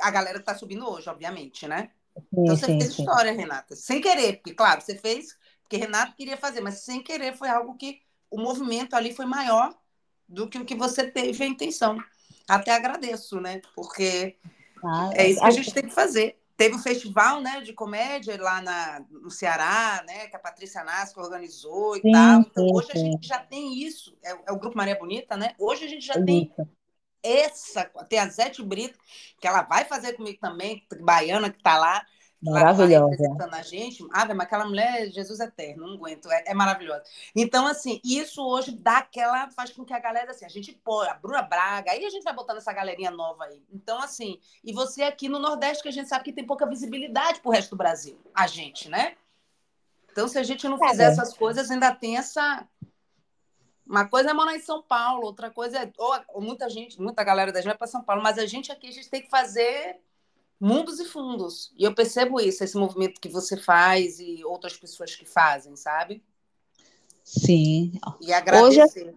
[0.00, 1.90] A galera que tá subindo hoje, obviamente, né?
[2.16, 3.02] Sim, então você sim, fez sim.
[3.02, 3.76] história, Renata.
[3.76, 5.36] Sem querer, porque, claro, você fez
[5.72, 9.74] porque Renato queria fazer, mas sem querer foi algo que o movimento ali foi maior
[10.28, 11.96] do que o que você teve a intenção.
[12.46, 13.62] Até agradeço, né?
[13.74, 14.36] Porque
[14.84, 16.38] ah, é isso que a gente tem que fazer.
[16.62, 21.20] Teve um festival né, de comédia lá na, no Ceará, né, que a Patrícia Nasco
[21.20, 22.40] organizou e sim, tal.
[22.40, 22.92] Então, sim, hoje sim.
[22.92, 24.16] a gente já tem isso.
[24.22, 25.56] É, é, o Grupo Maria Bonita, né?
[25.58, 26.54] Hoje a gente já é tem
[27.20, 27.84] essa.
[28.08, 28.96] Tem a Zete Brito,
[29.40, 32.06] que ela vai fazer comigo também, baiana que está lá.
[32.42, 33.10] Maravilhosa.
[33.10, 34.04] representando a gente.
[34.12, 37.04] Ah, mas aquela mulher, Jesus eterno, não aguento, é, é maravilhosa.
[37.36, 39.48] Então, assim, isso hoje dá aquela.
[39.50, 42.24] faz com que a galera, assim, a gente põe a Bruna Braga, aí a gente
[42.24, 43.62] vai botando essa galerinha nova aí.
[43.72, 47.40] Então, assim, e você aqui no Nordeste, que a gente sabe que tem pouca visibilidade
[47.40, 49.14] pro resto do Brasil, a gente, né?
[50.10, 51.12] Então, se a gente não é, fizer é.
[51.12, 52.66] essas coisas, ainda tem essa.
[53.86, 55.92] Uma coisa é morar em São Paulo, outra coisa é.
[55.96, 58.88] Ou muita gente, muita galera da gente vai para São Paulo, mas a gente aqui,
[58.88, 60.00] a gente tem que fazer
[60.62, 61.72] mundos e fundos.
[61.76, 66.22] E eu percebo isso, esse movimento que você faz e outras pessoas que fazem, sabe?
[67.24, 67.92] Sim.
[68.20, 68.80] E agradecer.
[68.80, 69.14] Hoje,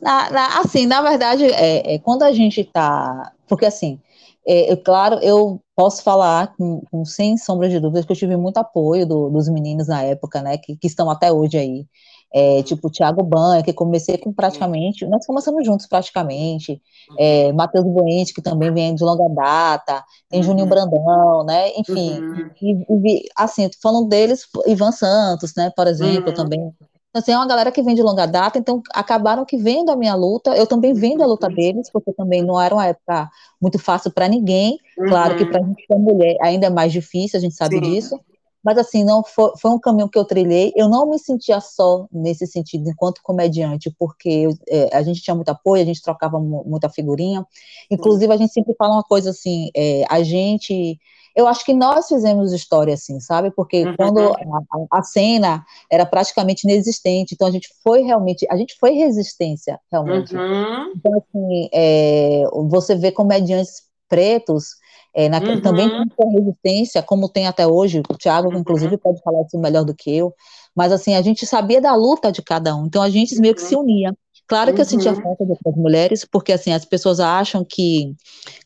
[0.00, 3.30] na, na, assim, na verdade, é, é quando a gente está.
[3.46, 4.00] Porque, assim,
[4.46, 8.36] é, é, claro, eu posso falar com, com, sem sombra de dúvidas que eu tive
[8.36, 11.86] muito apoio do, dos meninos na época, né, que, que estão até hoje aí
[12.34, 16.80] é, tipo Thiago Banha, que comecei com praticamente, nós começamos juntos praticamente,
[17.18, 17.54] é, uhum.
[17.54, 20.46] Matheus Buente, que também vem de longa data, tem uhum.
[20.46, 22.50] Juninho Brandão, né, enfim, uhum.
[22.60, 26.34] e, e, assim, falando deles, Ivan Santos, né, por exemplo, uhum.
[26.34, 26.72] também,
[27.10, 29.96] então, assim, é uma galera que vem de longa data, então acabaram que vendo a
[29.96, 31.54] minha luta, eu também vendo a luta uhum.
[31.54, 33.28] deles, porque também não era uma época
[33.60, 36.90] muito fácil para ninguém, claro que para a gente que é mulher ainda é mais
[36.90, 37.82] difícil, a gente sabe Sim.
[37.82, 38.18] disso,
[38.62, 40.72] mas assim, não foi, foi um caminho que eu trilhei.
[40.76, 45.34] Eu não me sentia só nesse sentido, enquanto comediante, porque eu, é, a gente tinha
[45.34, 47.44] muito apoio, a gente trocava muita figurinha.
[47.90, 50.98] Inclusive, a gente sempre fala uma coisa assim: é, a gente.
[51.34, 53.50] Eu acho que nós fizemos história assim, sabe?
[53.50, 53.96] Porque uhum.
[53.96, 58.90] quando a, a, cena era praticamente inexistente, então a gente foi realmente, a gente foi
[58.90, 60.36] resistência, realmente.
[60.36, 60.92] Uhum.
[60.94, 64.76] Então, assim, é, você vê comediantes pretos
[65.14, 65.60] é, na, uhum.
[65.60, 68.58] Também tem resistência, como tem até hoje, o Thiago, uhum.
[68.58, 70.34] inclusive, pode falar isso melhor do que eu,
[70.74, 73.60] mas assim, a gente sabia da luta de cada um, então a gente meio que
[73.60, 73.82] se uhum.
[73.82, 74.16] unia.
[74.48, 75.22] Claro que eu sentia uhum.
[75.22, 78.14] falta das mulheres, porque assim, as pessoas acham que,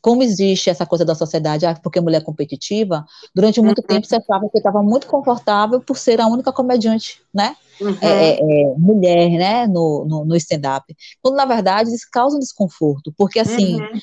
[0.00, 3.04] como existe essa coisa da sociedade, ah, porque mulher é competitiva,
[3.35, 3.87] durante muito uhum.
[3.87, 7.54] tempo você achava que estava muito confortável por ser a única comediante, né?
[7.80, 7.96] Uhum.
[8.00, 10.92] É, é, é mulher, né, no, no, no stand-up.
[11.22, 14.00] Quando, na verdade, isso causa um desconforto, porque assim, uhum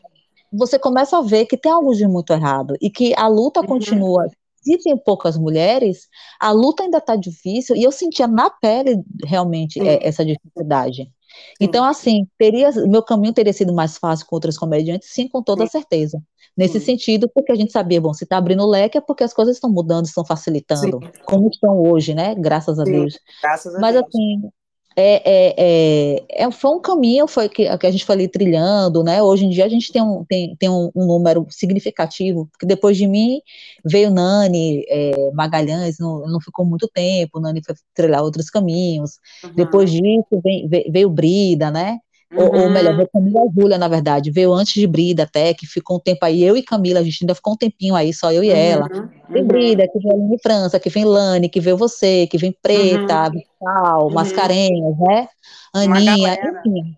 [0.53, 3.67] você começa a ver que tem algo de muito errado e que a luta uhum.
[3.67, 4.27] continua.
[4.61, 6.07] Se tem poucas mulheres,
[6.39, 11.03] a luta ainda está difícil e eu sentia na pele realmente é, essa dificuldade.
[11.03, 11.11] Sim.
[11.59, 15.65] Então, assim, teria, meu caminho teria sido mais fácil com outras comediantes, sim, com toda
[15.65, 15.71] sim.
[15.71, 16.21] certeza.
[16.55, 16.85] Nesse sim.
[16.85, 19.55] sentido, porque a gente sabia, bom, se está abrindo o leque é porque as coisas
[19.55, 22.35] estão mudando, estão facilitando, como estão hoje, né?
[22.35, 23.19] Graças a Deus.
[23.41, 24.05] Graças a Mas, Deus.
[24.07, 24.49] assim,
[24.95, 29.03] é, é, é, é, foi um caminho foi que, que a gente foi ali trilhando,
[29.03, 29.21] né?
[29.21, 32.97] Hoje em dia a gente tem um, tem, tem um, um número significativo, porque depois
[32.97, 33.41] de mim
[33.83, 39.19] veio Nani é, Magalhães, não, não ficou muito tempo, Nani foi trilhar outros caminhos.
[39.43, 39.55] Uhum.
[39.55, 41.99] Depois disso veio, veio Brida, né?
[42.33, 42.45] Uhum.
[42.45, 42.97] Ou, ou, melhor, uhum.
[42.97, 46.43] veio Camila Júlia, na verdade, veio antes de Brida até, que ficou um tempo aí,
[46.43, 48.55] eu e Camila, a gente ainda ficou um tempinho aí, só eu e uhum.
[48.55, 48.87] ela.
[49.29, 53.25] Vem Brida, que vem Aline França, que vem Lani, que veio você, que vem Preta,
[53.25, 53.31] uhum.
[53.31, 54.13] Vital, uhum.
[54.13, 55.27] Mascarenhas, né?
[55.73, 56.97] Aninha, enfim.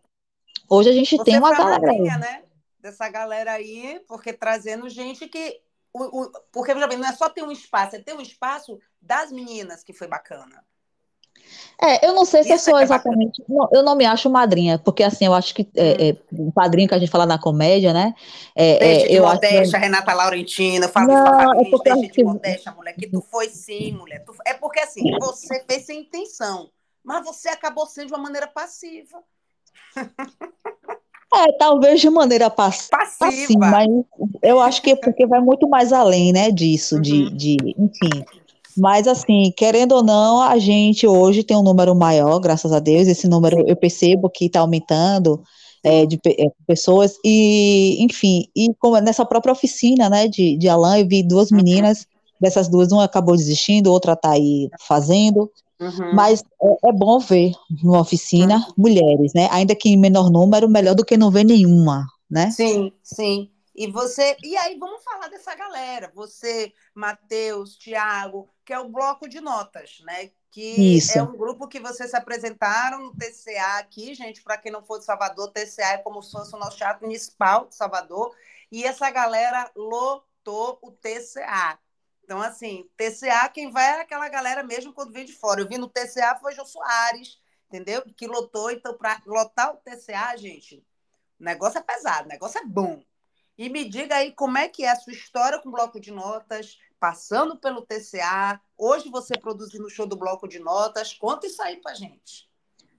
[0.69, 2.01] Hoje a gente você tem uma galera aí.
[2.01, 2.41] né?
[2.79, 5.59] Dessa galera aí, porque trazendo gente que
[5.93, 8.77] o, o, porque, veja bem, não é só ter um espaço, é ter um espaço
[9.01, 10.61] das meninas que foi bacana.
[11.81, 13.43] É, eu não sei se Isso eu sou é exatamente.
[13.49, 15.95] Não, eu não me acho madrinha, porque assim, eu acho que é, hum.
[15.99, 18.13] é, o padrinho que a gente fala na comédia, né?
[18.55, 19.77] É, deixa é, de eu modéstia, acho...
[19.77, 22.23] Renata Laurentina, fala não, isso pra é deixa de que...
[22.23, 24.23] modéstia, mulher, que tu foi sim, mulher.
[24.23, 24.33] Tu...
[24.45, 26.69] É porque assim, você fez sem intenção,
[27.03, 29.21] mas você acabou sendo de uma maneira passiva.
[31.33, 33.87] É, talvez de maneira pass passiva, assim, mas
[34.41, 37.01] eu acho que é porque vai muito mais além, né, disso, uhum.
[37.01, 38.25] de, de, enfim.
[38.77, 43.07] Mas, assim, querendo ou não, a gente hoje tem um número maior, graças a Deus.
[43.07, 45.41] Esse número eu percebo que está aumentando
[45.83, 47.17] é, de é, pessoas.
[47.23, 51.57] E, enfim, e como nessa própria oficina né, de, de Alain, eu vi duas uhum.
[51.57, 52.05] meninas,
[52.41, 55.51] dessas duas, uma acabou desistindo, outra está aí fazendo.
[55.79, 56.13] Uhum.
[56.13, 57.51] Mas é, é, bom ver
[57.83, 58.73] numa oficina uhum.
[58.77, 59.47] mulheres, né?
[59.51, 62.49] Ainda que em menor número, melhor do que não ver nenhuma, né?
[62.51, 63.49] Sim, sim.
[63.75, 69.29] E você, e aí vamos falar dessa galera, você, Matheus, Tiago, que é o bloco
[69.29, 70.31] de notas, né?
[70.49, 71.17] Que Isso.
[71.17, 74.97] é um grupo que vocês se apresentaram no TCA aqui, gente, para quem não for
[74.97, 78.35] de Salvador, TCA é como se fosse o nosso teatro municipal de Salvador,
[78.71, 81.77] e essa galera lotou o TCA.
[82.23, 85.61] Então, assim, TCA, quem vai é aquela galera mesmo quando vem de fora.
[85.61, 88.01] Eu vi no TCA foi Jô Soares, entendeu?
[88.17, 88.71] Que lotou.
[88.71, 90.83] Então, para lotar o TCA, gente,
[91.39, 93.03] o negócio é pesado, o negócio é bom.
[93.57, 96.11] E me diga aí como é que é a sua história com o bloco de
[96.11, 101.13] notas, passando pelo TCA, hoje você produzindo o show do bloco de notas.
[101.13, 102.47] Conta isso aí pra gente.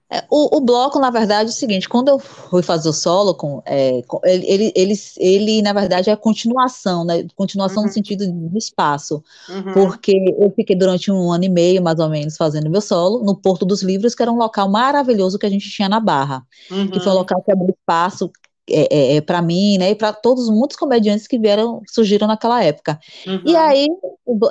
[0.09, 3.35] É, o, o, bloco, na verdade, é o seguinte, quando eu fui fazer o solo,
[3.35, 7.27] com, é, ele, ele, ele, na verdade, é continuação, né?
[7.35, 7.87] Continuação uhum.
[7.87, 9.21] no sentido de espaço.
[9.49, 9.73] Uhum.
[9.73, 13.35] Porque eu fiquei durante um ano e meio, mais ou menos, fazendo meu solo, no
[13.35, 16.41] Porto dos Livros, que era um local maravilhoso que a gente tinha na Barra.
[16.71, 16.87] Uhum.
[16.87, 17.19] Que foi um uhum.
[17.19, 18.31] local que abriu espaço
[18.69, 22.63] é, é, é para mim, né, e para todos muitos comediantes que vieram, surgiram naquela
[22.63, 22.99] época.
[23.25, 23.41] Uhum.
[23.45, 23.87] E aí,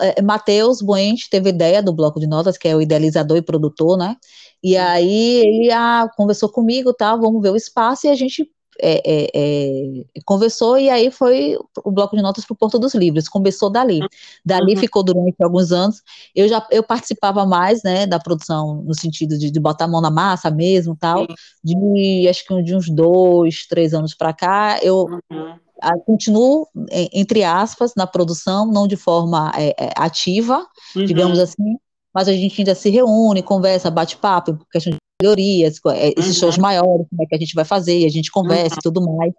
[0.00, 3.96] é, Matheus Buente teve ideia do bloco de notas, que é o idealizador e produtor,
[3.98, 4.16] né?
[4.62, 7.14] E aí ele ah, conversou comigo, tá?
[7.14, 8.50] Vamos ver o espaço e a gente
[8.81, 12.95] é, é, é, conversou e aí foi o bloco de notas para o Porto dos
[12.95, 14.01] Livros, começou dali.
[14.45, 14.81] Dali uhum.
[14.81, 16.03] ficou durante alguns anos.
[16.35, 20.01] Eu já eu participava mais, né, da produção no sentido de, de botar a mão
[20.01, 21.27] na massa mesmo, tal.
[21.62, 25.55] De acho que de uns dois, três anos para cá, eu uhum.
[25.81, 26.69] a, continuo
[27.12, 31.05] entre aspas na produção, não de forma é, é, ativa, uhum.
[31.05, 31.77] digamos assim,
[32.15, 36.40] mas a gente ainda se reúne, conversa, bate papo, questão de melhorias, é, esses uhum.
[36.40, 38.79] shows maiores, como é que a gente vai fazer, a gente conversa uhum.
[38.79, 39.33] e tudo mais.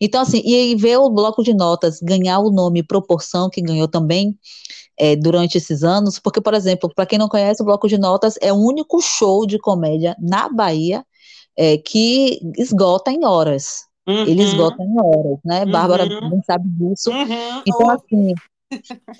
[0.00, 4.36] Então, assim, e ver o bloco de notas ganhar o nome Proporção, que ganhou também
[4.98, 8.34] é, durante esses anos, porque, por exemplo, para quem não conhece, o bloco de notas
[8.40, 11.04] é o único show de comédia na Bahia
[11.56, 13.86] é, que esgota em horas.
[14.06, 14.26] Uhum.
[14.26, 15.64] Ele esgota em horas, né?
[15.64, 16.42] Bárbara não uhum.
[16.44, 17.10] sabe disso.
[17.10, 17.62] Uhum.
[17.66, 18.34] Então, assim,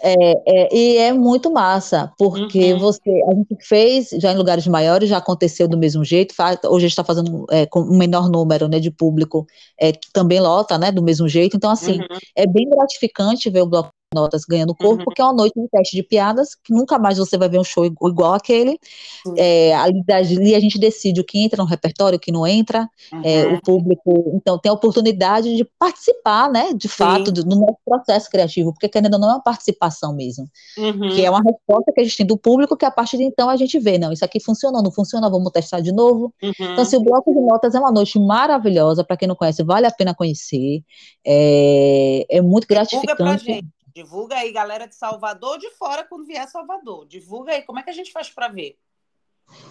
[0.03, 0.15] é,
[0.47, 2.79] é, e é muito massa, porque uhum.
[2.79, 6.87] você, a gente fez já em lugares maiores, já aconteceu do mesmo jeito, faz, hoje
[6.87, 9.47] a gente está fazendo é, com um menor número né, de público,
[9.81, 12.19] é, que também lota, né, do mesmo jeito, então assim, uhum.
[12.37, 15.05] é bem gratificante ver o bloco notas ganhando corpo, uhum.
[15.05, 17.65] porque é uma noite de teste de piadas, que nunca mais você vai ver um
[17.65, 18.79] show igual aquele.
[19.27, 19.35] Uhum.
[19.37, 22.89] É, ali, ali, a gente decide o que entra no repertório, o que não entra,
[23.13, 23.23] uhum.
[23.25, 27.79] é, o público, então, tem a oportunidade de participar, né, de fato, do, no nosso
[27.85, 30.47] processo criativo, porque ainda não é uma participação mesmo,
[30.77, 31.11] uhum.
[31.11, 33.49] que é uma resposta que a gente tem do público, que a partir de então
[33.49, 36.33] a gente vê, não, isso aqui funcionou, não funciona, vamos testar de novo.
[36.43, 36.53] Uhum.
[36.61, 39.87] Então, se o bloco de notas é uma noite maravilhosa, para quem não conhece, vale
[39.87, 40.83] a pena conhecer,
[41.25, 43.65] é, é muito gratificante.
[43.95, 47.07] Divulga aí, galera de Salvador, de fora, quando vier Salvador.
[47.07, 48.79] Divulga aí, como é que a gente faz para ver?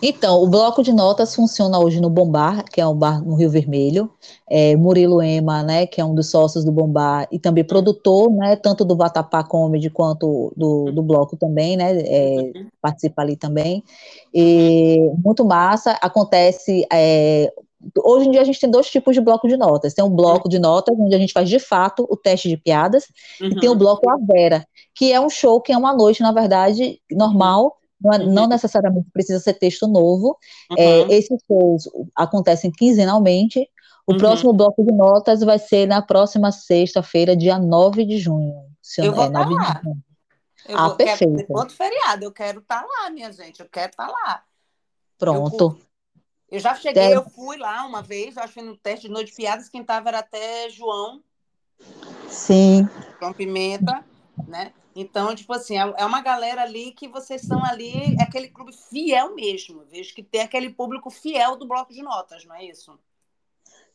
[0.02, 3.50] Então, o bloco de notas funciona hoje no Bombar, que é um bar no Rio
[3.50, 4.12] Vermelho.
[4.50, 8.56] É, Murilo Ema, né, que é um dos sócios do Bombar e também produtor, né,
[8.56, 13.84] tanto do Vatapá Comedy quanto do, do bloco também, né, é, participa ali também.
[14.34, 15.92] E muito massa.
[16.02, 17.52] Acontece é,
[18.04, 19.94] hoje em dia a gente tem dois tipos de bloco de notas.
[19.94, 23.06] Tem um bloco de notas, onde a gente faz de fato o teste de piadas,
[23.40, 23.48] uhum.
[23.48, 26.32] e tem o bloco A Vera, que é um show que é uma noite, na
[26.32, 28.34] verdade, normal, não, é, uhum.
[28.34, 30.38] não necessariamente precisa ser texto novo.
[30.78, 31.12] É, uhum.
[31.12, 33.68] É, esses shows acontecem quinzenalmente.
[34.08, 34.18] O uhum.
[34.18, 38.56] próximo bloco de notas vai ser na próxima sexta-feira, dia 9 de junho.
[38.82, 39.74] Se eu, vou é, 9 lá.
[39.74, 40.04] de junho.
[40.68, 41.48] Eu ah, vou, perfeito.
[41.48, 44.44] Quanto feriado, eu quero estar tá lá, minha gente, eu quero estar tá lá.
[45.18, 45.78] Pronto.
[45.80, 45.91] Eu,
[46.52, 49.38] eu já cheguei, eu fui lá uma vez, acho que no teste de noite de
[49.38, 51.24] piadas, quem estava era até João.
[52.28, 52.88] Sim.
[53.20, 54.04] João Pimenta,
[54.48, 54.74] né?
[54.94, 58.74] Então, tipo assim, é, é uma galera ali que vocês são ali, é aquele clube
[58.74, 59.86] fiel mesmo.
[59.86, 63.00] vejo que tem aquele público fiel do bloco de notas, não é isso?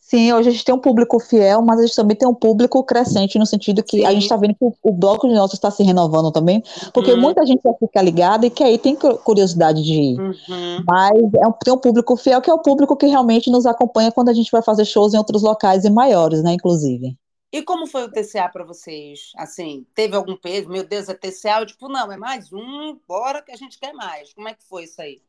[0.07, 2.81] Sim, hoje a gente tem um público fiel, mas a gente também tem um público
[2.85, 4.05] crescente, no sentido que Sim.
[4.05, 6.63] a gente está vendo que o, o, bloco de está se renovando também,
[6.95, 7.21] porque uhum.
[7.21, 10.21] muita gente já fica ligada e que aí tem curiosidade de ir.
[10.21, 10.85] Uhum.
[10.87, 14.13] Mas é um, tem um público fiel, que é o público que realmente nos acompanha
[14.13, 17.19] quando a gente vai fazer shows em outros locais e maiores, né, inclusive.
[17.53, 19.33] E como foi o TCA para vocês?
[19.37, 20.69] Assim, teve algum peso?
[20.69, 21.59] Meu Deus, é TCA?
[21.59, 24.33] Eu, tipo, não, é mais um, bora que a gente quer mais.
[24.33, 25.21] Como é que foi isso aí?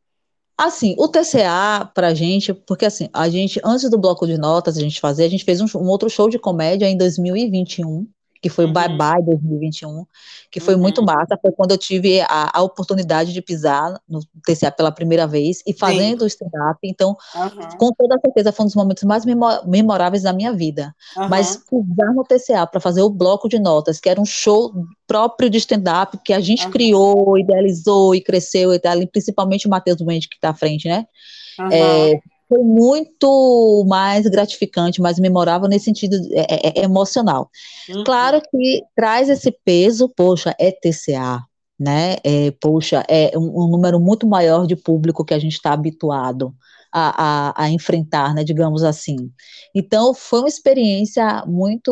[0.58, 4.82] Assim, o TCA pra gente, porque assim, a gente, antes do bloco de notas a
[4.82, 8.08] gente fazer, a gente fez um, um outro show de comédia em 2021,
[8.42, 8.98] que foi o Bye Uhum.
[8.98, 10.06] Bye 2021,
[10.52, 11.06] que foi muito Uhum.
[11.06, 15.62] massa, foi quando eu tive a, a oportunidade de pisar no TCA pela primeira vez
[15.66, 17.52] e fazendo o stand-up, então, Aham.
[17.78, 20.96] com toda certeza, foi um dos momentos mais memo- memoráveis da minha vida.
[21.30, 21.86] Mas Aham.
[21.88, 24.74] pisar no TCA para fazer o bloco de notas, que era um show
[25.06, 29.70] próprio de stand-up, que a gente criou, idealizou e cresceu, e tal, e principalmente o
[29.70, 31.06] Matheus Duende, que está à frente, né?
[31.72, 37.50] É, foi muito mais gratificante, mais memorável nesse sentido é, é, é, emocional.
[37.90, 38.04] Uhum.
[38.04, 41.42] Claro que traz esse peso, poxa, é TCA,
[41.80, 42.16] né?
[42.24, 46.54] É, poxa, é um, um número muito maior de público que a gente está habituado
[46.92, 48.44] a, a, a, enfrentar, né?
[48.44, 49.18] Digamos assim.
[49.76, 51.92] Então, foi uma experiência muito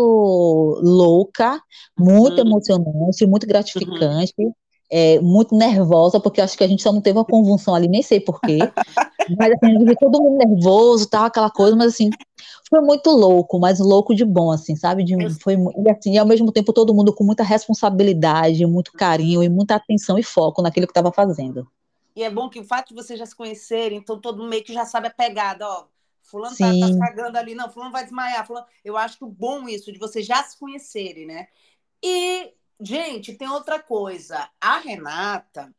[0.81, 1.59] louca,
[1.97, 2.47] muito Uhum.
[2.47, 4.33] emocionante, muito gratificante.
[4.91, 8.03] É, muito nervosa, porque acho que a gente só não teve uma convulsão ali, nem
[8.03, 8.59] sei porquê.
[9.37, 12.09] Mas assim, todo mundo nervoso, tal, aquela coisa, mas assim,
[12.69, 15.03] foi muito louco, mas louco de bom, assim, sabe?
[15.03, 19.43] De, foi, e assim, e ao mesmo tempo todo mundo com muita responsabilidade, muito carinho
[19.43, 21.67] e muita atenção e foco naquilo que estava fazendo.
[22.15, 24.63] E é bom que o fato de vocês já se conhecerem, então todo mundo meio
[24.63, 25.85] que já sabe a pegada, ó.
[26.23, 28.47] Fulano tá, tá, cagando ali, não, fulano vai desmaiar.
[28.47, 28.65] Fulano...
[28.83, 31.47] Eu acho que bom isso, de vocês já se conhecerem, né?
[32.03, 34.49] E, gente, tem outra coisa.
[34.59, 35.71] A Renata,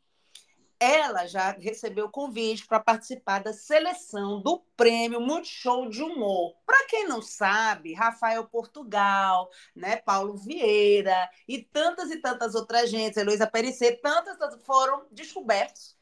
[0.78, 6.54] ela já recebeu convite para participar da seleção do prêmio Multishow de Humor.
[6.66, 13.18] Para quem não sabe, Rafael Portugal, né, Paulo Vieira e tantas e tantas outras gente,
[13.18, 15.96] Heloísa Perissé, tantas, tantas foram descobertos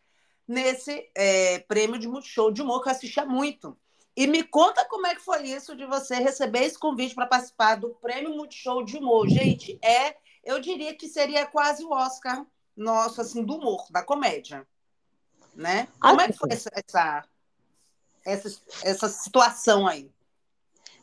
[0.47, 3.77] nesse é, prêmio de Multishow de Humor que eu assistia muito.
[4.17, 7.77] E me conta como é que foi isso de você receber esse convite para participar
[7.77, 9.29] do prêmio Multishow de Humor.
[9.29, 14.67] Gente, é, eu diria que seria quase o Oscar nosso, assim, do humor, da comédia.
[15.55, 15.87] Né?
[16.01, 17.25] Como é que foi essa, essa,
[18.25, 20.11] essa, essa situação aí?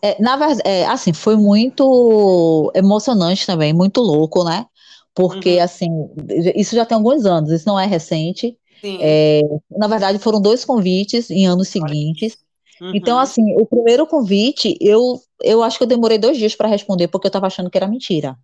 [0.02, 4.66] É, na verdade, é, assim, foi muito emocionante também, muito louco, né?
[5.14, 5.64] Porque, uhum.
[5.64, 6.10] assim,
[6.56, 8.58] isso já tem alguns anos, isso não é recente.
[8.84, 12.38] É, na verdade, foram dois convites em anos seguintes.
[12.82, 12.94] Uhum.
[12.96, 17.08] Então, assim, o primeiro convite, eu, eu acho que eu demorei dois dias para responder,
[17.08, 18.36] porque eu estava achando que era mentira.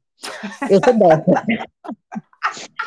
[0.70, 1.26] Eu sou dessa.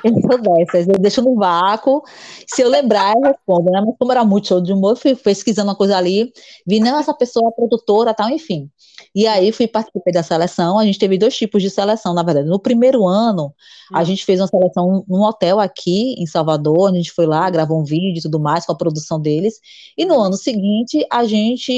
[0.03, 2.03] Eu sou dessas, eu deixo no vácuo.
[2.47, 3.83] Se eu lembrar, eu respondo, né?
[3.85, 6.33] Mas como era muito show de humor, fui pesquisando uma coisa ali,
[6.67, 8.71] vi, não, essa pessoa é produtora, tal, enfim.
[9.15, 10.79] E aí fui participar da seleção.
[10.79, 12.49] A gente teve dois tipos de seleção, na verdade.
[12.49, 13.53] No primeiro ano,
[13.93, 17.81] a gente fez uma seleção num hotel aqui em Salvador, a gente foi lá, gravou
[17.81, 19.55] um vídeo e tudo mais com a produção deles.
[19.97, 21.73] E no ano seguinte, a gente,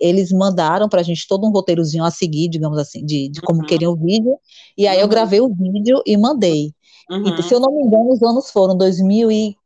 [0.00, 3.92] eles mandaram pra gente todo um roteirozinho a seguir, digamos assim, de, de como queriam
[3.92, 4.36] o vídeo.
[4.76, 6.72] E aí eu gravei o vídeo e mandei.
[7.10, 7.38] Uhum.
[7.38, 9.58] E, se eu não me engano, os anos foram 2015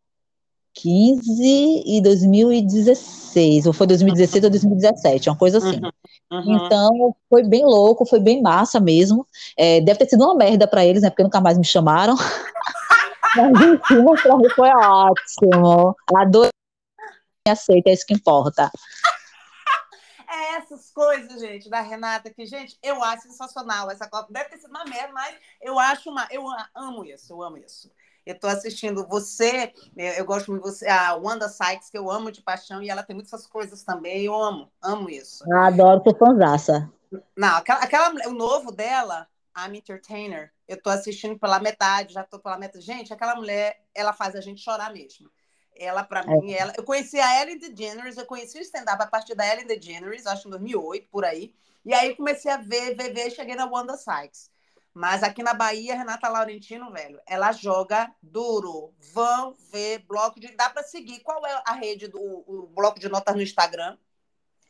[1.87, 5.81] e 2016, ou foi 2016 ou 2017, uma coisa assim.
[5.83, 5.91] Uhum.
[6.33, 6.57] Uhum.
[6.57, 9.27] Então, foi bem louco, foi bem massa mesmo.
[9.57, 11.11] É, deve ter sido uma merda para eles, né?
[11.11, 12.15] Porque nunca mais me chamaram.
[13.37, 15.97] Mas, enfim, pra mim foi ótimo.
[16.17, 16.51] Adorei,
[17.49, 18.71] aceita, é isso que importa.
[20.57, 23.91] Essas coisas, gente, da Renata, que, gente, eu acho sensacional.
[23.91, 26.27] Essa Copa deve ter sido uma merda, mas eu acho uma.
[26.31, 27.91] Eu amo isso, eu amo isso.
[28.25, 32.31] Eu tô assistindo você, eu gosto muito de você, a Wanda Sykes, que eu amo
[32.31, 35.43] de paixão, e ela tem muitas coisas também, eu amo, amo isso.
[35.45, 36.89] Eu adoro, tô fanzaça.
[37.37, 42.39] Não, aquela, aquela, o novo dela, I'm Entertainer, eu tô assistindo pela metade, já tô
[42.39, 42.85] pela metade.
[42.85, 45.29] Gente, aquela mulher, ela faz a gente chorar mesmo.
[45.77, 46.41] Ela, para é.
[46.41, 46.73] mim, ela.
[46.77, 50.47] Eu conheci a Ellen DeGeneres, eu conheci o stand-up a partir da Ellen DeGeneres, acho
[50.47, 51.55] em 2008, por aí.
[51.85, 54.51] E aí comecei a ver, ver, ver, cheguei na Wanda Sykes.
[54.95, 58.93] Mas aqui na Bahia, Renata Laurentino, velho, ela joga duro.
[59.15, 60.55] Vão ver bloco de.
[60.55, 61.21] Dá para seguir.
[61.21, 63.97] Qual é a rede do o bloco de notas no Instagram?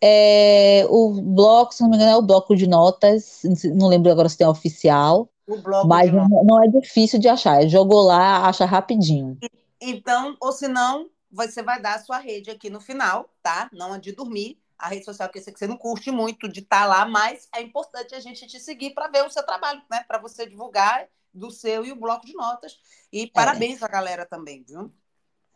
[0.00, 3.42] É, o bloco, se não me engano, é o bloco de notas.
[3.74, 5.28] Não lembro agora se tem oficial.
[5.46, 7.66] O bloco mas não, não, é difícil de achar.
[7.68, 9.36] Jogou lá, acha rapidinho.
[9.84, 13.68] Então, ou se não, você vai dar a sua rede aqui no final, tá?
[13.72, 14.60] Não é de dormir.
[14.78, 17.06] A rede social que eu sei que você não curte muito de estar tá lá,
[17.06, 20.04] mas é importante a gente te seguir para ver o seu trabalho, né?
[20.06, 22.78] Para você divulgar do seu e o bloco de notas.
[23.12, 23.84] E parabéns é.
[23.84, 24.92] à galera também, viu?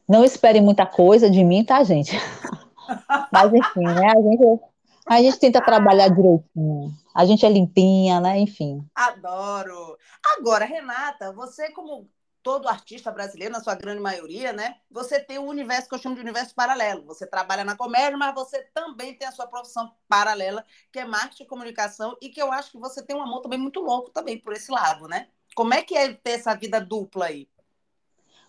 [0.09, 2.13] Não espere muita coisa de mim, tá, gente?
[3.33, 4.13] mas enfim, né?
[4.13, 4.61] A gente,
[5.07, 6.93] a gente tenta trabalhar direitinho.
[7.15, 8.39] A gente é limpinha, né?
[8.39, 8.85] Enfim.
[8.95, 9.97] Adoro.
[10.37, 12.09] Agora, Renata, você como
[12.47, 14.77] todo artista brasileiro, na sua grande maioria, né?
[14.89, 17.05] Você tem um universo que eu chamo de universo paralelo.
[17.07, 21.43] Você trabalha na comédia, mas você também tem a sua profissão paralela, que é marketing
[21.43, 24.39] e comunicação, e que eu acho que você tem um amor também muito louco também
[24.39, 25.27] por esse lado, né?
[25.57, 27.49] Como é que é ter essa vida dupla aí?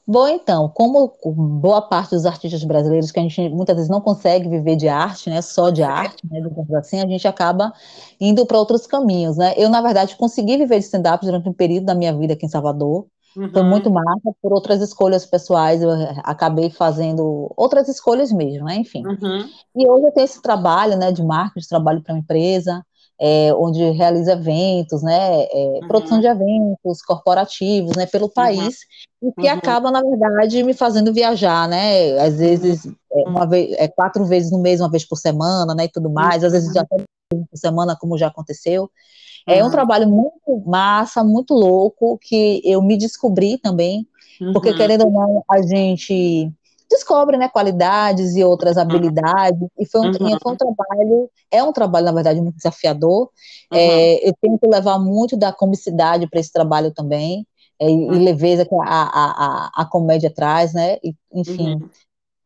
[0.05, 4.47] Bom, então, como boa parte dos artistas brasileiros, que a gente muitas vezes não consegue
[4.47, 6.39] viver de arte, né, só de arte, né,
[6.77, 7.73] assim, a gente acaba
[8.21, 9.55] indo para outros caminhos, né?
[9.57, 12.49] Eu, na verdade, consegui viver de stand-up durante um período da minha vida aqui em
[12.49, 13.07] Salvador,
[13.37, 13.51] uhum.
[13.51, 15.89] foi muito massa, por outras escolhas pessoais, eu
[16.23, 19.05] acabei fazendo outras escolhas mesmo, né, enfim.
[19.05, 19.47] Uhum.
[19.75, 22.83] E hoje eu tenho esse trabalho, né, de marketing, trabalho para uma empresa,
[23.19, 25.87] é, onde realiza eventos, né, é, uhum.
[25.87, 28.33] produção de eventos corporativos, né, pelo uhum.
[28.33, 28.77] país,
[29.21, 29.29] uhum.
[29.29, 29.57] e que uhum.
[29.57, 32.95] acaba, na verdade, me fazendo viajar, né, às vezes, uhum.
[33.13, 36.09] é, uma vez, é, quatro vezes no mês, uma vez por semana, né, e tudo
[36.09, 36.97] mais, às vezes até
[37.29, 38.89] por semana, como já aconteceu.
[39.47, 44.05] É um trabalho muito massa, muito louco, que eu me descobri também,
[44.53, 46.51] porque, querendo ou não, a gente
[46.89, 48.83] descobre né, qualidades e outras uhum.
[48.83, 50.37] habilidades, e foi um, uhum.
[50.41, 53.29] foi um trabalho, é um trabalho, na verdade, muito desafiador,
[53.71, 53.77] uhum.
[53.77, 57.45] é, eu tento levar muito da comicidade para esse trabalho também,
[57.79, 58.23] é, e uhum.
[58.23, 61.89] leveza que a, a, a, a, comédia traz, né, e, enfim, uhum.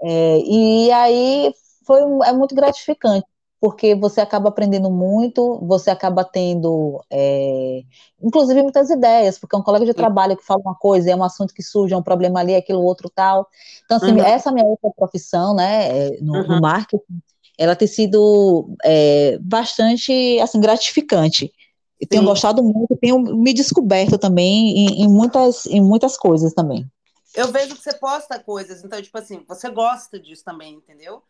[0.04, 1.54] é, e aí
[1.86, 3.26] foi, é muito gratificante,
[3.62, 7.84] porque você acaba aprendendo muito, você acaba tendo, é,
[8.20, 11.24] inclusive, muitas ideias, porque é um colega de trabalho que fala uma coisa, é um
[11.24, 13.47] assunto que surge, é um problema ali, aquilo outro tal.
[13.86, 14.24] Então, assim, uhum.
[14.24, 16.47] essa minha outra profissão, né, é, no, uhum.
[16.47, 17.22] no marketing,
[17.55, 21.53] ela tem sido é, bastante, assim, gratificante.
[21.99, 26.89] Eu tenho gostado muito, tenho me descoberto também em, em, muitas, em muitas coisas também.
[27.36, 31.22] Eu vejo que você posta coisas, então, tipo assim, você gosta disso também, entendeu?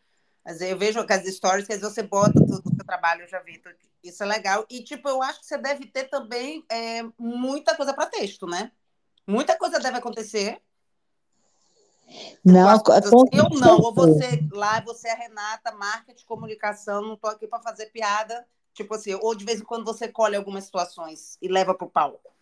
[0.60, 3.62] Eu vejo que as stories que você bota tudo o seu trabalho, eu já vi.
[4.02, 4.66] Isso é legal.
[4.68, 8.72] E, tipo, eu acho que você deve ter também é, muita coisa para texto, né?
[9.26, 10.60] Muita coisa deve acontecer.
[12.44, 13.78] Não, assim, eu não.
[13.78, 18.46] Ou você lá, você é a Renata, marketing, comunicação, não estou aqui para fazer piada.
[18.74, 21.90] Tipo assim, ou de vez em quando você colhe algumas situações e leva para o
[21.90, 22.32] palco.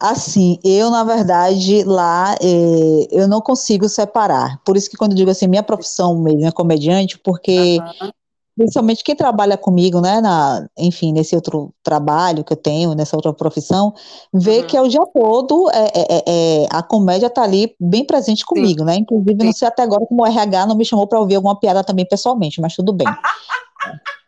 [0.00, 4.60] Assim, eu, na verdade, lá, é, eu não consigo separar.
[4.64, 8.10] Por isso que quando eu digo assim, minha profissão mesmo é comediante, porque uhum.
[8.54, 13.32] principalmente quem trabalha comigo, né, na, enfim, nesse outro trabalho que eu tenho, nessa outra
[13.32, 13.94] profissão,
[14.32, 14.66] vê uhum.
[14.66, 16.22] que é o dia todo é, é, é,
[16.64, 18.84] é a comédia tá ali bem presente comigo, Sim.
[18.84, 18.96] né?
[18.96, 19.46] Inclusive, Sim.
[19.46, 22.06] não sei até agora como o RH não me chamou para ouvir alguma piada também
[22.06, 23.08] pessoalmente, mas tudo bem.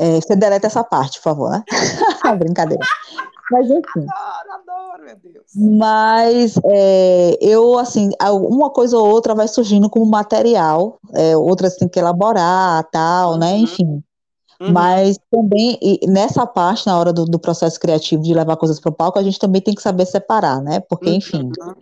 [0.00, 1.64] É, você deleta essa parte, por favor, né?
[2.38, 2.86] Brincadeira.
[3.50, 4.06] Mas enfim.
[4.08, 5.46] Adoro, adoro, meu Deus.
[5.54, 11.88] Mas é, eu, assim, uma coisa ou outra vai surgindo como material, é, outras tem
[11.88, 13.52] que elaborar, tal, né, uhum.
[13.52, 13.58] né?
[13.58, 14.02] Enfim.
[14.60, 14.72] Uhum.
[14.72, 15.78] Mas também,
[16.08, 19.22] nessa parte, na hora do, do, processo criativo de levar coisas para o palco, a
[19.22, 20.80] gente também tem que saber separar, né?
[20.80, 21.50] Porque, enfim.
[21.60, 21.74] Uhum.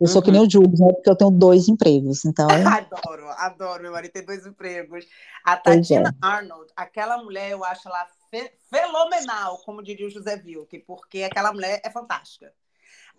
[0.00, 0.24] Eu sou uhum.
[0.24, 0.92] que nem o Júlio, né?
[0.92, 2.48] Porque eu tenho dois empregos, então...
[2.50, 5.04] adoro, adoro, meu marido tem dois empregos.
[5.44, 6.26] A Tatiana é.
[6.26, 11.52] Arnold, aquela mulher, eu acho ela fe fenomenal, como diria o José Vilke, porque aquela
[11.52, 12.54] mulher é fantástica.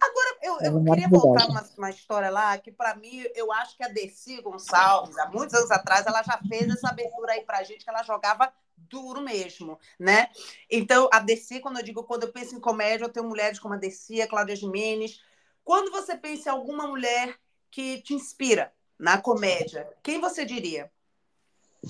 [0.02, 3.78] Agora, eu, eu é queria voltar uma, uma história lá, que para mim, eu acho
[3.78, 7.64] que a Dercy Gonçalves, há muitos anos atrás, ela já fez essa abertura aí pra
[7.64, 10.30] gente, que ela jogava duro mesmo, né?
[10.70, 13.76] Então, a Dercy, quando eu digo, quando eu penso em comédia, eu tenho mulheres como
[13.76, 15.22] a Dercy, a Cláudia Jimenez,
[15.64, 17.38] quando você pensa em alguma mulher
[17.72, 20.92] que te inspira na comédia, quem você diria?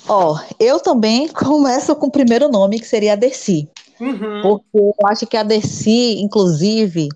[0.08, 3.70] Ó, oh, eu também começo com o primeiro nome, que seria a Dercy.
[4.00, 4.42] Uhum.
[4.42, 7.10] Porque eu acho que a Dercy, inclusive,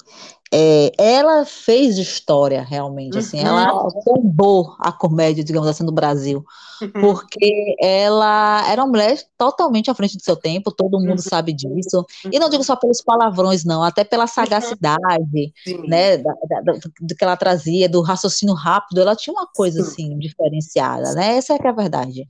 [0.54, 3.48] é, ela fez história realmente, assim, uhum.
[3.48, 6.46] ela bombou a comédia, digamos assim, no Brasil,
[6.82, 7.02] uhum.
[7.02, 11.18] porque ela era uma mulher totalmente à frente do seu tempo, todo mundo uhum.
[11.18, 14.28] sabe disso, e não digo só pelos palavrões, não, até pela uhum.
[14.28, 15.54] sagacidade,
[15.88, 19.82] né, da, da, da, do que ela trazia, do raciocínio rápido, ela tinha uma coisa,
[19.82, 22.28] assim, diferenciada, né, essa é que é a verdade.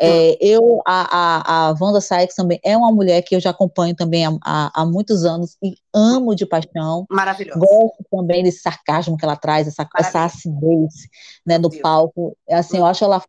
[0.00, 3.94] É, eu, a, a, a Wanda Sykes também é uma mulher que eu já acompanho
[3.94, 7.06] também há, há, há muitos anos e amo de paixão.
[7.10, 7.58] Maravilhosa.
[7.58, 10.92] Gosto também desse sarcasmo que ela traz, essa, essa acidez
[11.46, 12.36] né, no palco.
[12.50, 13.22] Assim, eu acho ela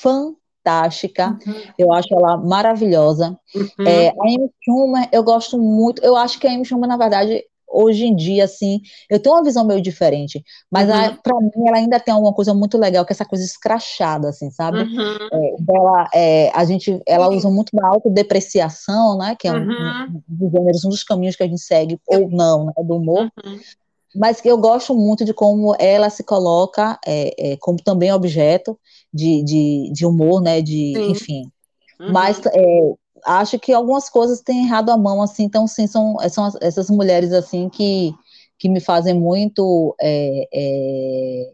[0.00, 1.62] fantástica, uhum.
[1.78, 3.38] eu acho ela maravilhosa.
[3.54, 3.86] Uhum.
[3.86, 7.44] É, a Amy Schumer, eu gosto muito, eu acho que a Amy Schumer, na verdade,
[7.74, 11.16] hoje em dia, assim, eu tenho uma visão meio diferente, mas uhum.
[11.22, 14.50] para mim ela ainda tem alguma coisa muito legal, que é essa coisa escrachada, assim,
[14.50, 14.78] sabe?
[14.78, 15.28] Uhum.
[15.32, 20.22] É, ela, é, a gente, ela usa muito da autodepreciação, né, que é um, uhum.
[20.40, 23.58] um, um dos caminhos que a gente segue, ou não, né, do humor, uhum.
[24.14, 28.78] mas eu gosto muito de como ela se coloca é, é como também objeto
[29.12, 31.10] de, de, de humor, né, de, Sim.
[31.10, 31.50] enfim,
[32.00, 32.12] Uhum.
[32.12, 32.94] Mas é,
[33.24, 37.32] acho que algumas coisas têm errado a mão, assim, então, sim, são, são essas mulheres,
[37.32, 38.14] assim, que,
[38.58, 41.52] que me fazem muito é, é,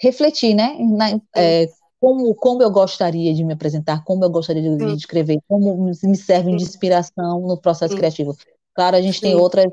[0.00, 1.68] refletir, né, na, é,
[2.00, 6.16] como, como eu gostaria de me apresentar, como eu gostaria de, de escrever, como me
[6.16, 7.98] servem de inspiração no processo sim.
[7.98, 8.36] criativo.
[8.74, 9.22] Claro, a gente sim.
[9.22, 9.66] tem outras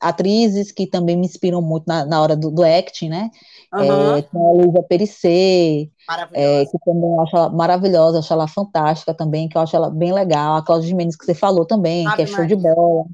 [0.00, 3.30] atrizes que também me inspiram muito na, na hora do, do acting, né?
[3.72, 4.16] Uhum.
[4.16, 5.88] É, tem a Luísa Perissé,
[6.32, 9.90] é, que também eu acho ela maravilhosa, acho ela fantástica também, que eu acho ela
[9.90, 10.56] bem legal.
[10.56, 13.04] A Cláudia Mendes que você falou também, Ave que é show de bola.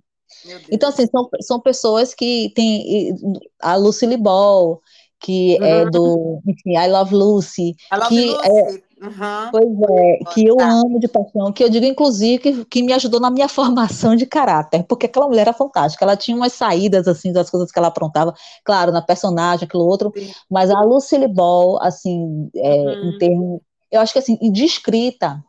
[0.71, 3.17] Então, assim, são, são pessoas que tem
[3.61, 4.81] a Lucille Ball,
[5.21, 5.89] que é uhum.
[5.89, 8.49] é do, enfim, I Love Lucy, I love que Lucy.
[8.49, 9.51] é Uhum.
[9.51, 13.21] Pois é, que eu amo de paixão, que eu digo, inclusive, que, que me ajudou
[13.21, 17.33] na minha formação de caráter, porque aquela mulher era fantástica, ela tinha umas saídas, assim,
[17.33, 18.35] das coisas que ela aprontava,
[18.65, 20.33] claro, na personagem, aquilo outro, Sim.
[20.51, 23.11] mas a Lucille Ball, assim, é, uhum.
[23.11, 23.61] em termos,
[23.93, 25.43] eu acho que, assim, de escrita,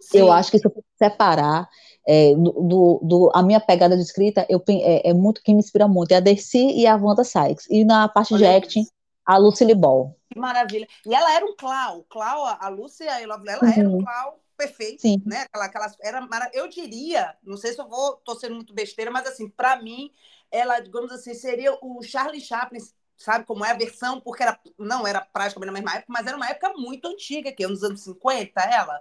[0.00, 0.18] Sim.
[0.18, 1.68] eu acho que se eu separar,
[2.06, 5.86] é, do, do, a minha pegada de escrita eu, é, é, muito que me inspira
[5.86, 8.92] muito, é a Dercy e a Wanda Sykes, e na parte Olha de acting, isso.
[9.24, 10.17] a Lucille Ball.
[10.30, 10.86] Que maravilha.
[11.06, 12.04] E ela era um clau.
[12.08, 13.44] Clau, a Lúcia, ela uhum.
[13.46, 15.22] era um clau perfeito, Sim.
[15.24, 15.42] né?
[15.42, 16.50] Aquela, aquela, era mara...
[16.52, 20.10] Eu diria, não sei se eu vou, tô sendo muito besteira, mas assim, para mim,
[20.50, 22.80] ela, digamos assim, seria o Charlie Chaplin,
[23.16, 26.36] sabe como é a versão, porque era, não era praticamente na mesma época, mas era
[26.36, 29.00] uma época muito antiga, que é nos anos 50, ela.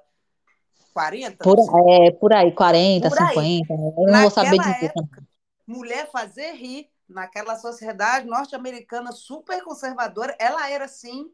[0.93, 1.43] 40?
[1.43, 1.57] Por,
[1.89, 3.39] é, por aí, 40, por 50.
[3.39, 3.61] Aí.
[3.69, 4.85] Eu não Naquela vou saber dizer.
[4.85, 5.23] Época,
[5.67, 11.31] mulher fazer rir naquela sociedade norte-americana super conservadora, ela era assim.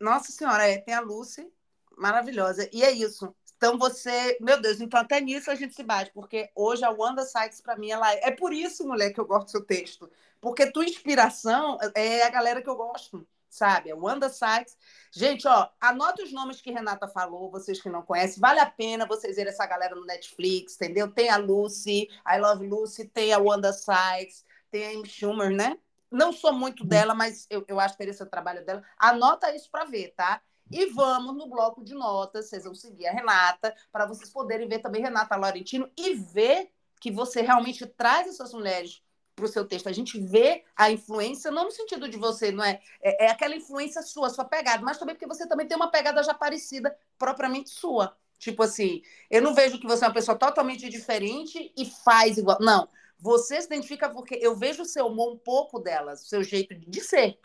[0.00, 1.50] Nossa Senhora, é, tem a Lucy,
[1.96, 2.68] maravilhosa.
[2.72, 3.34] E é isso.
[3.58, 7.24] Então você, meu Deus, então até nisso a gente se bate, porque hoje a Wanda
[7.24, 10.08] Sykes para mim ela é, é por isso, mulher, que eu gosto do seu texto,
[10.40, 13.90] porque tua inspiração é a galera que eu gosto, sabe?
[13.90, 14.76] A Wanda Sykes.
[15.10, 19.06] Gente, ó, anota os nomes que Renata falou, vocês que não conhecem, vale a pena
[19.06, 21.10] vocês verem essa galera no Netflix, entendeu?
[21.10, 25.78] Tem a Lucy, I Love Lucy, tem a Wanda Sykes, tem a Amy Schumer, né?
[26.10, 26.88] Não sou muito uhum.
[26.88, 28.82] dela, mas eu, eu acho interessante o trabalho dela.
[28.96, 30.40] Anota isso para ver, tá?
[30.70, 34.80] E vamos no bloco de notas, vocês vão seguir a Renata, para vocês poderem ver
[34.80, 39.02] também Renata Laurentino e ver que você realmente traz essas mulheres
[39.34, 39.88] para o seu texto.
[39.88, 42.80] A gente vê a influência, não no sentido de você, não é?
[43.00, 43.26] é?
[43.26, 46.34] É aquela influência sua, sua pegada, mas também porque você também tem uma pegada já
[46.34, 48.16] parecida, propriamente sua.
[48.38, 52.58] Tipo assim, eu não vejo que você é uma pessoa totalmente diferente e faz igual.
[52.60, 52.88] Não.
[53.20, 56.74] Você se identifica porque eu vejo o seu humor um pouco delas, o seu jeito
[56.74, 57.38] de ser.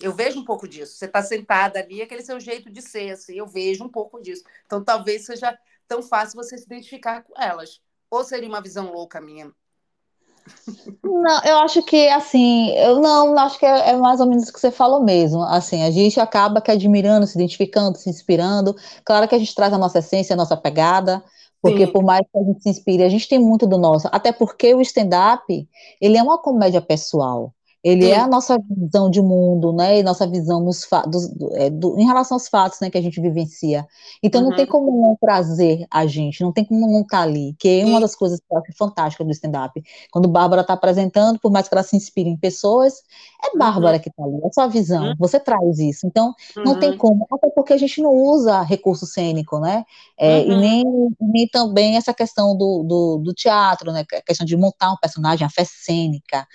[0.00, 0.94] Eu vejo um pouco disso.
[0.94, 4.44] Você está sentada ali, aquele seu jeito de ser, assim, eu vejo um pouco disso.
[4.64, 5.58] Então, talvez seja
[5.88, 7.80] tão fácil você se identificar com elas.
[8.10, 9.52] Ou seria uma visão louca minha?
[11.02, 14.52] Não, eu acho que assim, eu não, acho que é, é, mais ou menos o
[14.52, 15.42] que você falou mesmo.
[15.42, 18.74] Assim, a gente acaba que admirando, se identificando, se inspirando.
[19.04, 21.22] Claro que a gente traz a nossa essência, a nossa pegada,
[21.60, 21.92] porque Sim.
[21.92, 24.08] por mais que a gente se inspire, a gente tem muito do nosso.
[24.12, 25.68] Até porque o stand-up,
[26.00, 27.52] ele é uma comédia pessoal.
[27.88, 28.10] Ele Sim.
[28.10, 29.98] é a nossa visão de mundo, né?
[29.98, 33.18] E nossa visão nos dos, é, do, em relação aos fatos, né, que a gente
[33.18, 33.86] vivencia.
[34.22, 34.50] Então uhum.
[34.50, 34.70] não tem uhum.
[34.70, 37.56] como não trazer a gente, não tem como não estar tá ali.
[37.58, 39.82] Que é uma das coisas que eu acho fantástica do stand-up.
[40.10, 43.02] Quando Bárbara está apresentando, por mais que ela se inspire em pessoas,
[43.42, 43.58] é uhum.
[43.58, 44.02] Bárbara uhum.
[44.02, 45.04] que está ali, é sua visão.
[45.06, 45.14] Uhum.
[45.18, 46.06] Você traz isso.
[46.06, 46.98] Então não tem uhum.
[46.98, 49.84] como, até porque a gente não usa recurso cênico, né?
[50.18, 50.84] É, e nem,
[51.18, 54.04] nem também essa questão do, do, do, teatro, né?
[54.12, 56.46] A questão de montar um personagem, a fé cênica,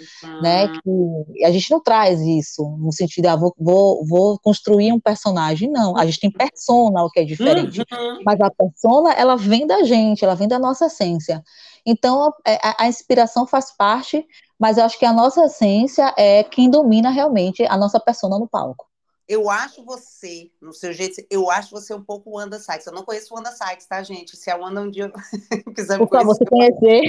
[0.44, 0.68] né?
[0.68, 5.70] Que a gente não traz isso no sentido, ah, vou, vou, vou construir um personagem,
[5.70, 8.20] não, a gente tem persona, o que é diferente, uhum.
[8.26, 11.44] mas a persona, ela vem da gente, ela vem da nossa essência,
[11.86, 14.26] então a, é, a, a inspiração faz parte,
[14.60, 18.48] mas eu acho que a nossa essência é quem domina realmente a nossa persona no
[18.48, 18.93] palco.
[19.28, 22.88] Eu acho você, no seu jeito, eu acho você um pouco Wanda Sykes.
[22.88, 24.36] Eu não conheço Wanda Sykes, tá, gente?
[24.36, 25.12] Se a Wanda um dia
[25.76, 27.02] quiser me Por favor, você conhecer.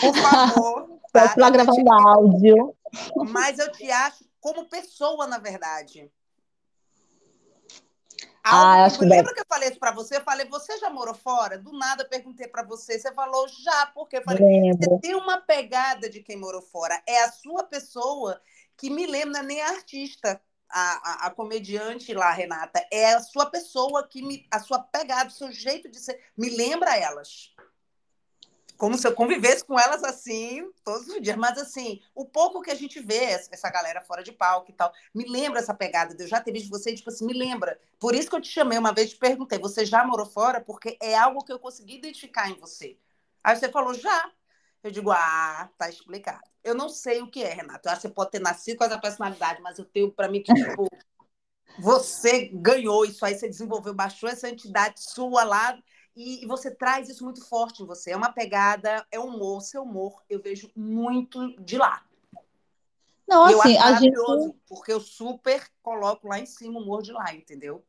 [0.00, 0.92] Por favor.
[1.12, 1.28] Tá?
[1.28, 2.74] Para gravar um áudio.
[3.28, 6.10] Mas eu te acho como pessoa, na verdade.
[8.42, 10.16] Ah, acho que lembra que eu falei isso para você?
[10.16, 11.56] Eu falei, você já morou fora?
[11.56, 12.98] Do nada eu perguntei para você.
[12.98, 17.00] Você falou já, porque eu falei, você tem uma pegada de quem morou fora.
[17.06, 18.40] É a sua pessoa
[18.76, 20.40] que me lembra, é nem a artista,
[20.72, 22.84] a, a, comediante lá, Renata.
[22.90, 24.46] É a sua pessoa que me.
[24.50, 26.20] A sua pegada, o seu jeito de ser.
[26.36, 27.52] Me lembra elas
[28.82, 31.36] como se eu convivesse com elas assim todos os dias.
[31.36, 34.92] Mas assim, o pouco que a gente vê essa galera fora de palco e tal,
[35.14, 37.78] me lembra essa pegada eu já ter visto você, tipo assim, me lembra.
[38.00, 40.60] Por isso que eu te chamei uma vez e te perguntei, você já morou fora?
[40.60, 42.98] Porque é algo que eu consegui identificar em você.
[43.44, 44.32] Aí você falou, já.
[44.82, 46.42] Eu digo, ah, tá explicado.
[46.64, 47.88] Eu não sei o que é, Renato.
[47.88, 50.42] Eu acho que você pode ter nascido com essa personalidade, mas eu tenho para mim
[50.42, 50.86] que, tipo,
[51.78, 55.78] você ganhou isso aí, você desenvolveu, baixou essa entidade sua lá
[56.14, 58.10] e, você traz isso muito forte em você.
[58.10, 62.04] É uma pegada, é humor, seu humor, eu vejo muito de lá.
[63.26, 64.14] Não, assim, a gente...
[64.66, 67.82] porque eu super coloco lá em cima o humor de lá, entendeu?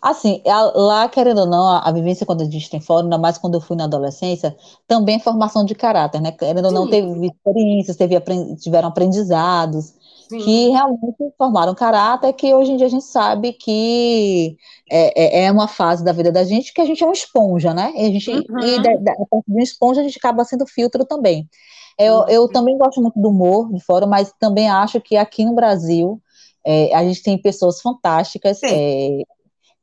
[0.00, 0.42] Assim,
[0.74, 3.54] lá, querendo ou não, a, a, vivência quando a gente tem fora, ainda mais quando
[3.54, 4.56] eu fui na adolescência,
[4.86, 6.32] também é formação de caráter, né?
[6.32, 8.20] Querendo ou não, teve experiências, teve,
[8.56, 9.94] tiveram aprendizados,
[10.28, 10.38] Sim.
[10.38, 14.56] que realmente formaram caráter, que hoje em dia a gente sabe que
[14.90, 17.74] é, é, é, uma fase da vida da gente que a gente é uma esponja,
[17.74, 17.92] né?
[17.94, 18.58] E a gente, uhum.
[18.60, 21.48] e da, da, a de uma esponja a gente acaba sendo filtro também.
[21.98, 22.28] Eu, uhum.
[22.28, 26.20] eu também gosto muito do humor de fora, mas também acho que aqui no Brasil
[26.64, 29.22] é, a gente tem pessoas fantásticas, é,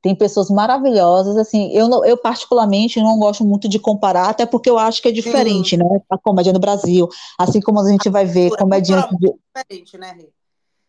[0.01, 4.77] tem pessoas maravilhosas, assim, eu, eu particularmente não gosto muito de comparar, até porque eu
[4.77, 5.77] acho que é diferente, Sim.
[5.77, 9.33] né, a comédia no Brasil, assim como a gente vai ver comediantes de...
[9.55, 10.29] diferente, né, Rê?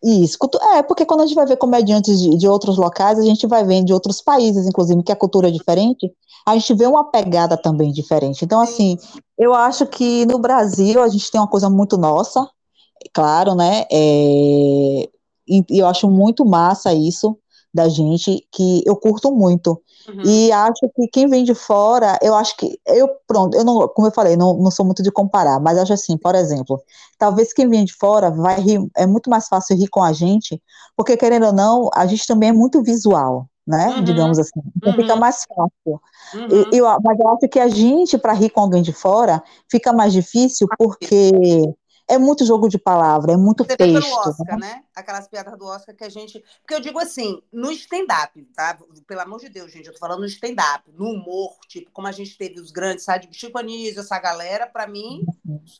[0.02, 0.38] Isso,
[0.74, 3.62] é, porque quando a gente vai ver comediantes de, de outros locais, a gente vai
[3.64, 6.10] ver de outros países, inclusive, que a cultura é diferente,
[6.46, 8.42] a gente vê uma pegada também diferente.
[8.42, 8.96] Então, assim,
[9.36, 12.48] eu acho que no Brasil a gente tem uma coisa muito nossa,
[13.12, 15.08] claro, né, é,
[15.46, 17.36] e eu acho muito massa isso,
[17.72, 19.80] da gente que eu curto muito.
[20.08, 20.22] Uhum.
[20.24, 24.08] E acho que quem vem de fora, eu acho que eu pronto, eu não, como
[24.08, 26.82] eu falei, não, não sou muito de comparar, mas acho assim, por exemplo,
[27.18, 30.60] talvez quem vem de fora vai rir, é muito mais fácil rir com a gente,
[30.96, 33.88] porque querendo ou não, a gente também é muito visual, né?
[33.96, 34.04] Uhum.
[34.04, 34.98] Digamos assim, então uhum.
[34.98, 36.00] fica mais fácil.
[36.34, 36.70] Uhum.
[36.72, 40.12] Eu, mas eu acho que a gente para rir com alguém de fora fica mais
[40.12, 41.30] difícil porque
[42.10, 44.02] é muito jogo de palavra, é muito Você texto.
[44.02, 44.66] Pelo Oscar, né?
[44.66, 44.84] né?
[44.94, 46.42] Aquelas piadas do Oscar que a gente.
[46.60, 48.76] Porque eu digo assim, no stand-up, tá?
[49.06, 52.12] Pelo amor de Deus, gente, eu tô falando no stand-up, no humor, tipo, como a
[52.12, 53.28] gente teve os grandes, sabe?
[53.30, 55.24] Chico Anísio, essa galera, para mim,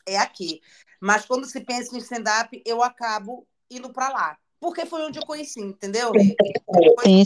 [0.07, 0.61] é aqui.
[1.01, 4.37] Mas quando se pensa em stand-up, eu acabo indo para lá.
[4.59, 6.11] Porque foi onde eu conheci, entendeu?
[7.03, 7.25] Sim,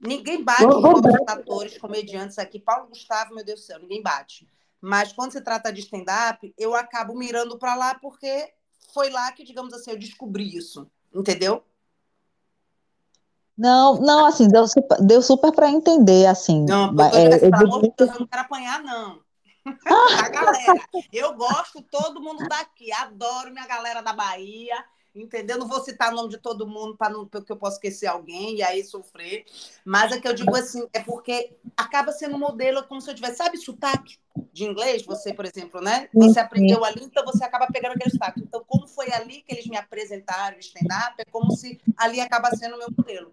[0.00, 2.58] Ninguém bate os atores, comediantes aqui.
[2.58, 4.48] Paulo Gustavo, meu Deus do céu, ninguém bate.
[4.80, 8.52] Mas quando se trata de stand-up, eu acabo mirando para lá porque
[8.92, 11.62] foi lá que, digamos assim, eu descobri isso, entendeu?
[13.56, 16.64] Não, não, assim, deu super, deu super para entender, assim.
[16.64, 19.20] Não, é, eu, amor de Deus, eu não quero apanhar, não.
[20.24, 20.80] a galera,
[21.12, 24.82] eu gosto todo mundo daqui, adoro minha galera da Bahia,
[25.14, 25.58] entendeu?
[25.58, 28.56] Não vou citar o nome de todo mundo para não porque eu posso esquecer alguém
[28.56, 29.44] e aí sofrer.
[29.84, 33.14] Mas é que eu digo assim, é porque acaba sendo um modelo como se eu
[33.14, 34.18] tivesse, sabe, sotaque
[34.52, 36.08] de inglês, você, por exemplo, né?
[36.14, 38.40] Você aprendeu ali, então você acaba pegando aquele sotaque.
[38.40, 42.76] Então, como foi ali que eles me apresentaram stand-up, é como se ali acaba sendo
[42.76, 43.32] o meu modelo.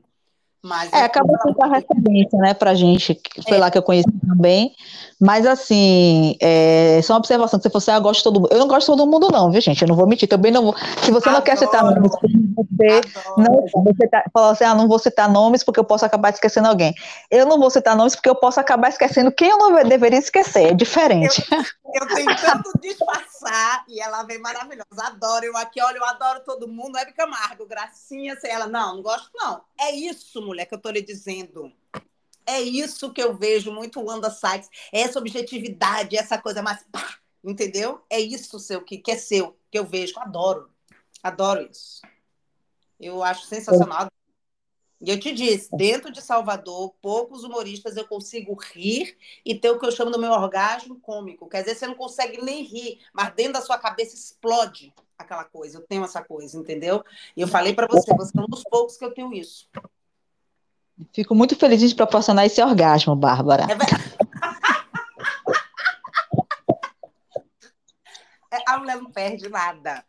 [0.64, 3.60] Mas é, acaba sendo a referência, né, pra gente, que foi é.
[3.60, 4.74] lá que eu conheci também.
[5.20, 8.50] Mas assim, é, só uma observação, que você ah, eu gosto de todo mundo.
[8.52, 9.82] Eu não gosto de todo mundo, não, viu, gente?
[9.82, 10.76] Eu não vou mentir, também não vou.
[11.04, 11.32] Se você Adoro.
[11.32, 15.64] não quer citar nomes, você não você tá, falou assim, ah, não vou citar nomes
[15.64, 16.94] porque eu posso acabar esquecendo alguém.
[17.32, 20.72] Eu não vou citar nomes porque eu posso acabar esquecendo quem eu não deveria esquecer,
[20.72, 21.44] é diferente.
[21.52, 24.86] Eu, eu tentando disfarçar e ela vem maravilhosa.
[25.08, 26.98] Adoro, eu aqui, olha, eu adoro todo mundo.
[26.98, 28.68] Hebe Camargo, gracinha, sei ela.
[28.68, 29.62] Não, não gosto, não.
[29.80, 31.72] É isso, mulher, que eu tô lhe dizendo.
[32.46, 36.84] É isso que eu vejo muito Wanda Sykes, essa objetividade, essa coisa mais.
[36.92, 38.02] Pá, entendeu?
[38.10, 40.70] É isso seu que, que é seu, que eu vejo, eu adoro.
[41.22, 42.02] Adoro isso.
[43.00, 44.10] Eu acho sensacional.
[45.00, 49.78] E eu te disse, dentro de Salvador, poucos humoristas eu consigo rir e ter o
[49.78, 51.48] que eu chamo do meu orgasmo cômico.
[51.48, 55.78] Quer dizer, você não consegue nem rir, mas dentro da sua cabeça explode aquela coisa.
[55.78, 57.04] Eu tenho essa coisa, entendeu?
[57.36, 59.70] E eu falei para você, você é um dos poucos que eu tenho isso.
[61.14, 63.66] Fico muito feliz de proporcionar esse orgasmo, Bárbara.
[68.52, 70.04] É é, a mulher não perde nada.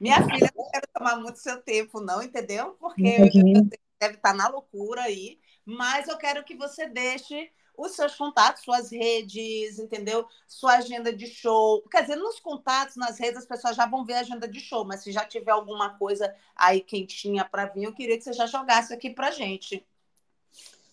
[0.00, 2.76] Minha filha, não quero tomar muito seu tempo, não, entendeu?
[2.78, 3.68] Porque uhum.
[4.00, 5.38] deve estar na loucura aí.
[5.64, 10.26] Mas eu quero que você deixe os seus contatos, suas redes, entendeu?
[10.46, 11.82] Sua agenda de show.
[11.90, 14.84] Quer dizer, nos contatos, nas redes, as pessoas já vão ver a agenda de show,
[14.84, 18.46] mas se já tiver alguma coisa aí quentinha para vir, eu queria que você já
[18.46, 19.84] jogasse aqui pra gente.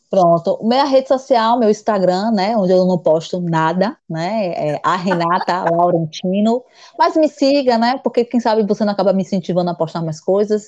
[0.10, 4.95] Pronto, minha rede social, meu Instagram, né, onde eu não posto nada, né, é a
[4.95, 6.64] Renata Laurentino,
[6.97, 10.22] mas me siga, né, porque quem sabe você não acaba me incentivando a postar mais
[10.22, 10.66] coisas,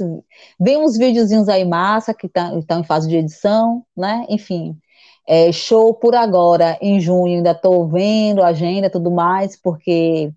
[0.60, 4.78] vem uns videozinhos aí massa, que estão tá em fase de edição, né, enfim,
[5.26, 10.34] é, show por agora, em junho, ainda estou vendo a agenda e tudo mais, porque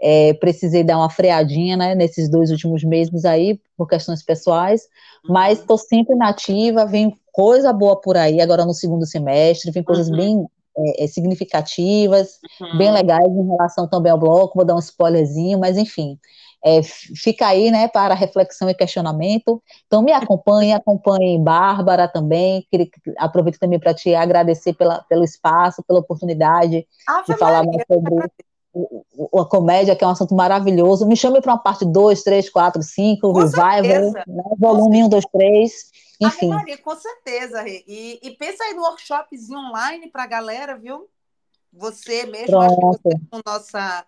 [0.00, 4.88] é, precisei dar uma freadinha, né, nesses dois últimos meses aí, por questões pessoais,
[5.28, 10.08] mas estou sempre nativa, vem coisa boa por aí agora no segundo semestre, vem coisas
[10.08, 10.16] uhum.
[10.16, 10.46] bem
[10.78, 12.78] é, é, significativas, uhum.
[12.78, 16.18] bem legais em relação também ao bloco, vou dar um spoilerzinho, mas enfim,
[16.64, 19.62] é, fica aí, né, para reflexão e questionamento.
[19.86, 25.84] Então me acompanhe, acompanhe Bárbara também, queria, aproveito também para te agradecer pela, pelo espaço,
[25.86, 28.30] pela oportunidade ah, de falar mais sobre
[29.38, 31.06] a comédia, que é um assunto maravilhoso.
[31.06, 35.96] Me chame para uma parte 2, 3, 4, 5, revival, né, volume 1, 2, 3
[36.20, 36.48] Enfim.
[36.48, 37.84] Maria, com certeza, Rê.
[37.86, 41.10] E, e pensa aí no workshopzinho online para a galera, viu?
[41.72, 42.88] Você mesmo, Pronto.
[42.88, 44.06] acho que você é nossa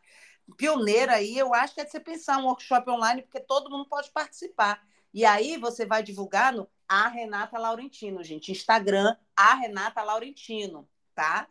[0.57, 3.87] pioneira aí, eu acho que é de você pensar um workshop online, porque todo mundo
[3.87, 4.83] pode participar.
[5.13, 8.51] E aí você vai divulgar no a Renata Laurentino, gente.
[8.51, 11.47] Instagram, a Renata Laurentino, tá?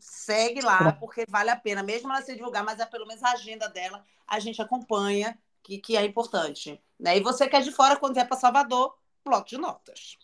[0.00, 3.32] Segue lá, porque vale a pena, mesmo ela se divulgar, mas é pelo menos a
[3.32, 6.82] agenda dela, a gente acompanha, que, que é importante.
[6.98, 7.18] Né?
[7.18, 8.96] E você que é de fora, quando vier para Salvador,
[9.28, 10.16] bloco de notas.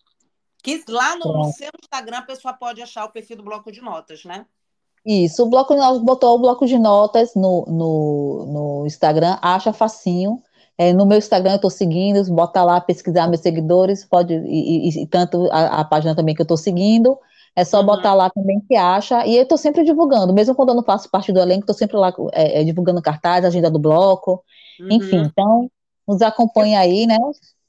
[0.63, 3.83] Que lá no, no, seu Instagram a pessoa pode achar o perfil do bloco de
[3.83, 4.47] notas, né?
[5.05, 9.73] Isso, o bloco de notas botou o bloco de notas no, no, no Instagram, acha
[9.73, 10.43] facinho.
[10.77, 15.03] É, no meu Instagram eu estou seguindo, bota lá pesquisar meus seguidores, pode, e, e,
[15.03, 17.17] e tanto a, a, página também que eu estou seguindo,
[17.55, 17.87] é só uhum.
[17.87, 21.09] botar lá também que acha, e eu estou sempre divulgando, mesmo quando eu não faço
[21.09, 24.43] parte do elenco, estou sempre lá é, é, divulgando cartaz, agenda do bloco,
[24.81, 24.89] uhum.
[24.91, 25.71] enfim, então
[26.09, 27.19] nos acompanha aí, né,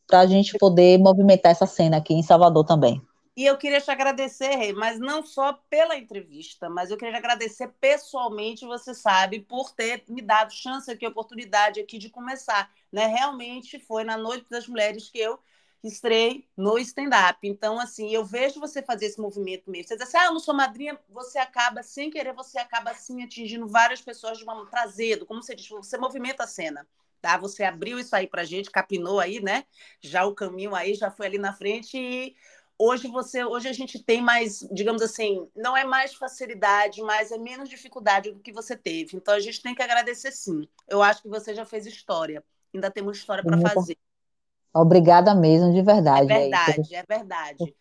[0.07, 3.01] para a gente poder movimentar essa cena aqui em Salvador também.
[3.37, 7.17] E eu queria te agradecer, Rei, mas não só pela entrevista, mas eu queria te
[7.17, 12.71] agradecer pessoalmente, você sabe, por ter me dado chance aqui, oportunidade aqui de começar.
[12.89, 13.07] Né?
[13.07, 15.37] Realmente foi na Noite das Mulheres que eu
[15.83, 17.45] estrei no stand-up.
[17.45, 19.89] Então, assim, eu vejo você fazer esse movimento mesmo.
[19.89, 23.21] Você diz assim, ah, eu não sou madrinha, você acaba, sem querer, você acaba, assim,
[23.21, 24.65] atingindo várias pessoas de uma...
[24.67, 26.87] trazendo, como você diz, você movimenta a cena
[27.25, 27.37] tá?
[27.39, 29.63] Você abriu isso aí para gente, capinou aí, né?
[29.99, 32.35] Já o caminho aí já foi ali na frente e
[32.77, 37.37] hoje você, hoje a gente tem mais, digamos assim, não é mais facilidade, mas é
[37.39, 39.17] menos dificuldade do que você teve.
[39.17, 40.67] Então a gente tem que agradecer sim.
[40.87, 42.43] Eu acho que você já fez história.
[42.71, 43.97] Ainda temos história para fazer.
[44.75, 46.33] Obrigada mesmo, de verdade.
[46.33, 47.75] É verdade, é, é verdade.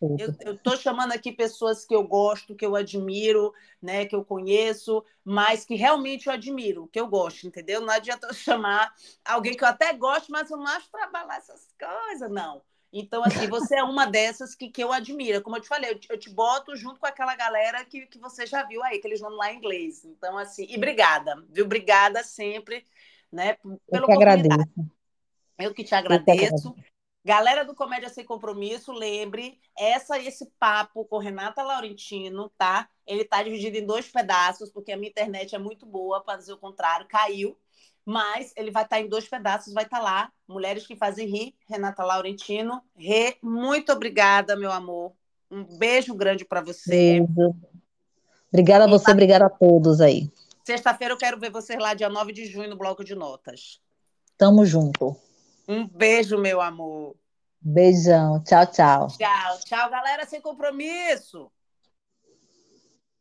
[0.45, 5.05] Eu estou chamando aqui pessoas que eu gosto, que eu admiro, né, que eu conheço,
[5.25, 7.81] mas que realmente eu admiro, que eu gosto, entendeu?
[7.81, 11.67] Não adianta eu chamar alguém que eu até gosto, mas eu não acho trabalhar essas
[11.77, 12.63] coisas, não.
[12.93, 15.43] Então, assim, você é uma dessas que, que eu admiro.
[15.43, 18.21] Como eu te falei, eu te, eu te boto junto com aquela galera que, que
[18.21, 20.05] você já viu aí, que eles vão lá em inglês.
[20.05, 21.65] Então, assim, e obrigada, viu?
[21.65, 22.87] Obrigada sempre,
[23.33, 23.55] né,
[23.91, 24.63] pela eu oportunidade.
[24.63, 24.95] Agradeço.
[25.59, 26.75] Eu que te agradeço.
[27.25, 32.89] Galera do Comédia Sem Compromisso, lembre, essa esse papo com Renata Laurentino, tá?
[33.07, 36.53] Ele tá dividido em dois pedaços, porque a minha internet é muito boa, para dizer
[36.53, 37.57] o contrário, caiu
[38.05, 42.05] mas ele vai estar em dois pedaços, vai estar lá, Mulheres que Fazem Rir, Renata
[42.05, 42.83] Laurentino.
[42.95, 45.13] Rê, muito obrigada, meu amor.
[45.51, 46.91] Um beijo grande para você.
[46.91, 47.57] Beijo.
[48.53, 50.31] Obrigada a você, obrigada a todos aí.
[50.65, 53.81] Sexta-feira eu quero ver vocês lá, dia 9 de junho, no Bloco de Notas.
[54.37, 55.17] Tamo junto.
[55.67, 57.17] Um beijo, meu amor.
[57.61, 58.43] Beijão.
[58.43, 59.09] Tchau, tchau.
[59.09, 61.51] Tchau, tchau, galera, sem compromisso.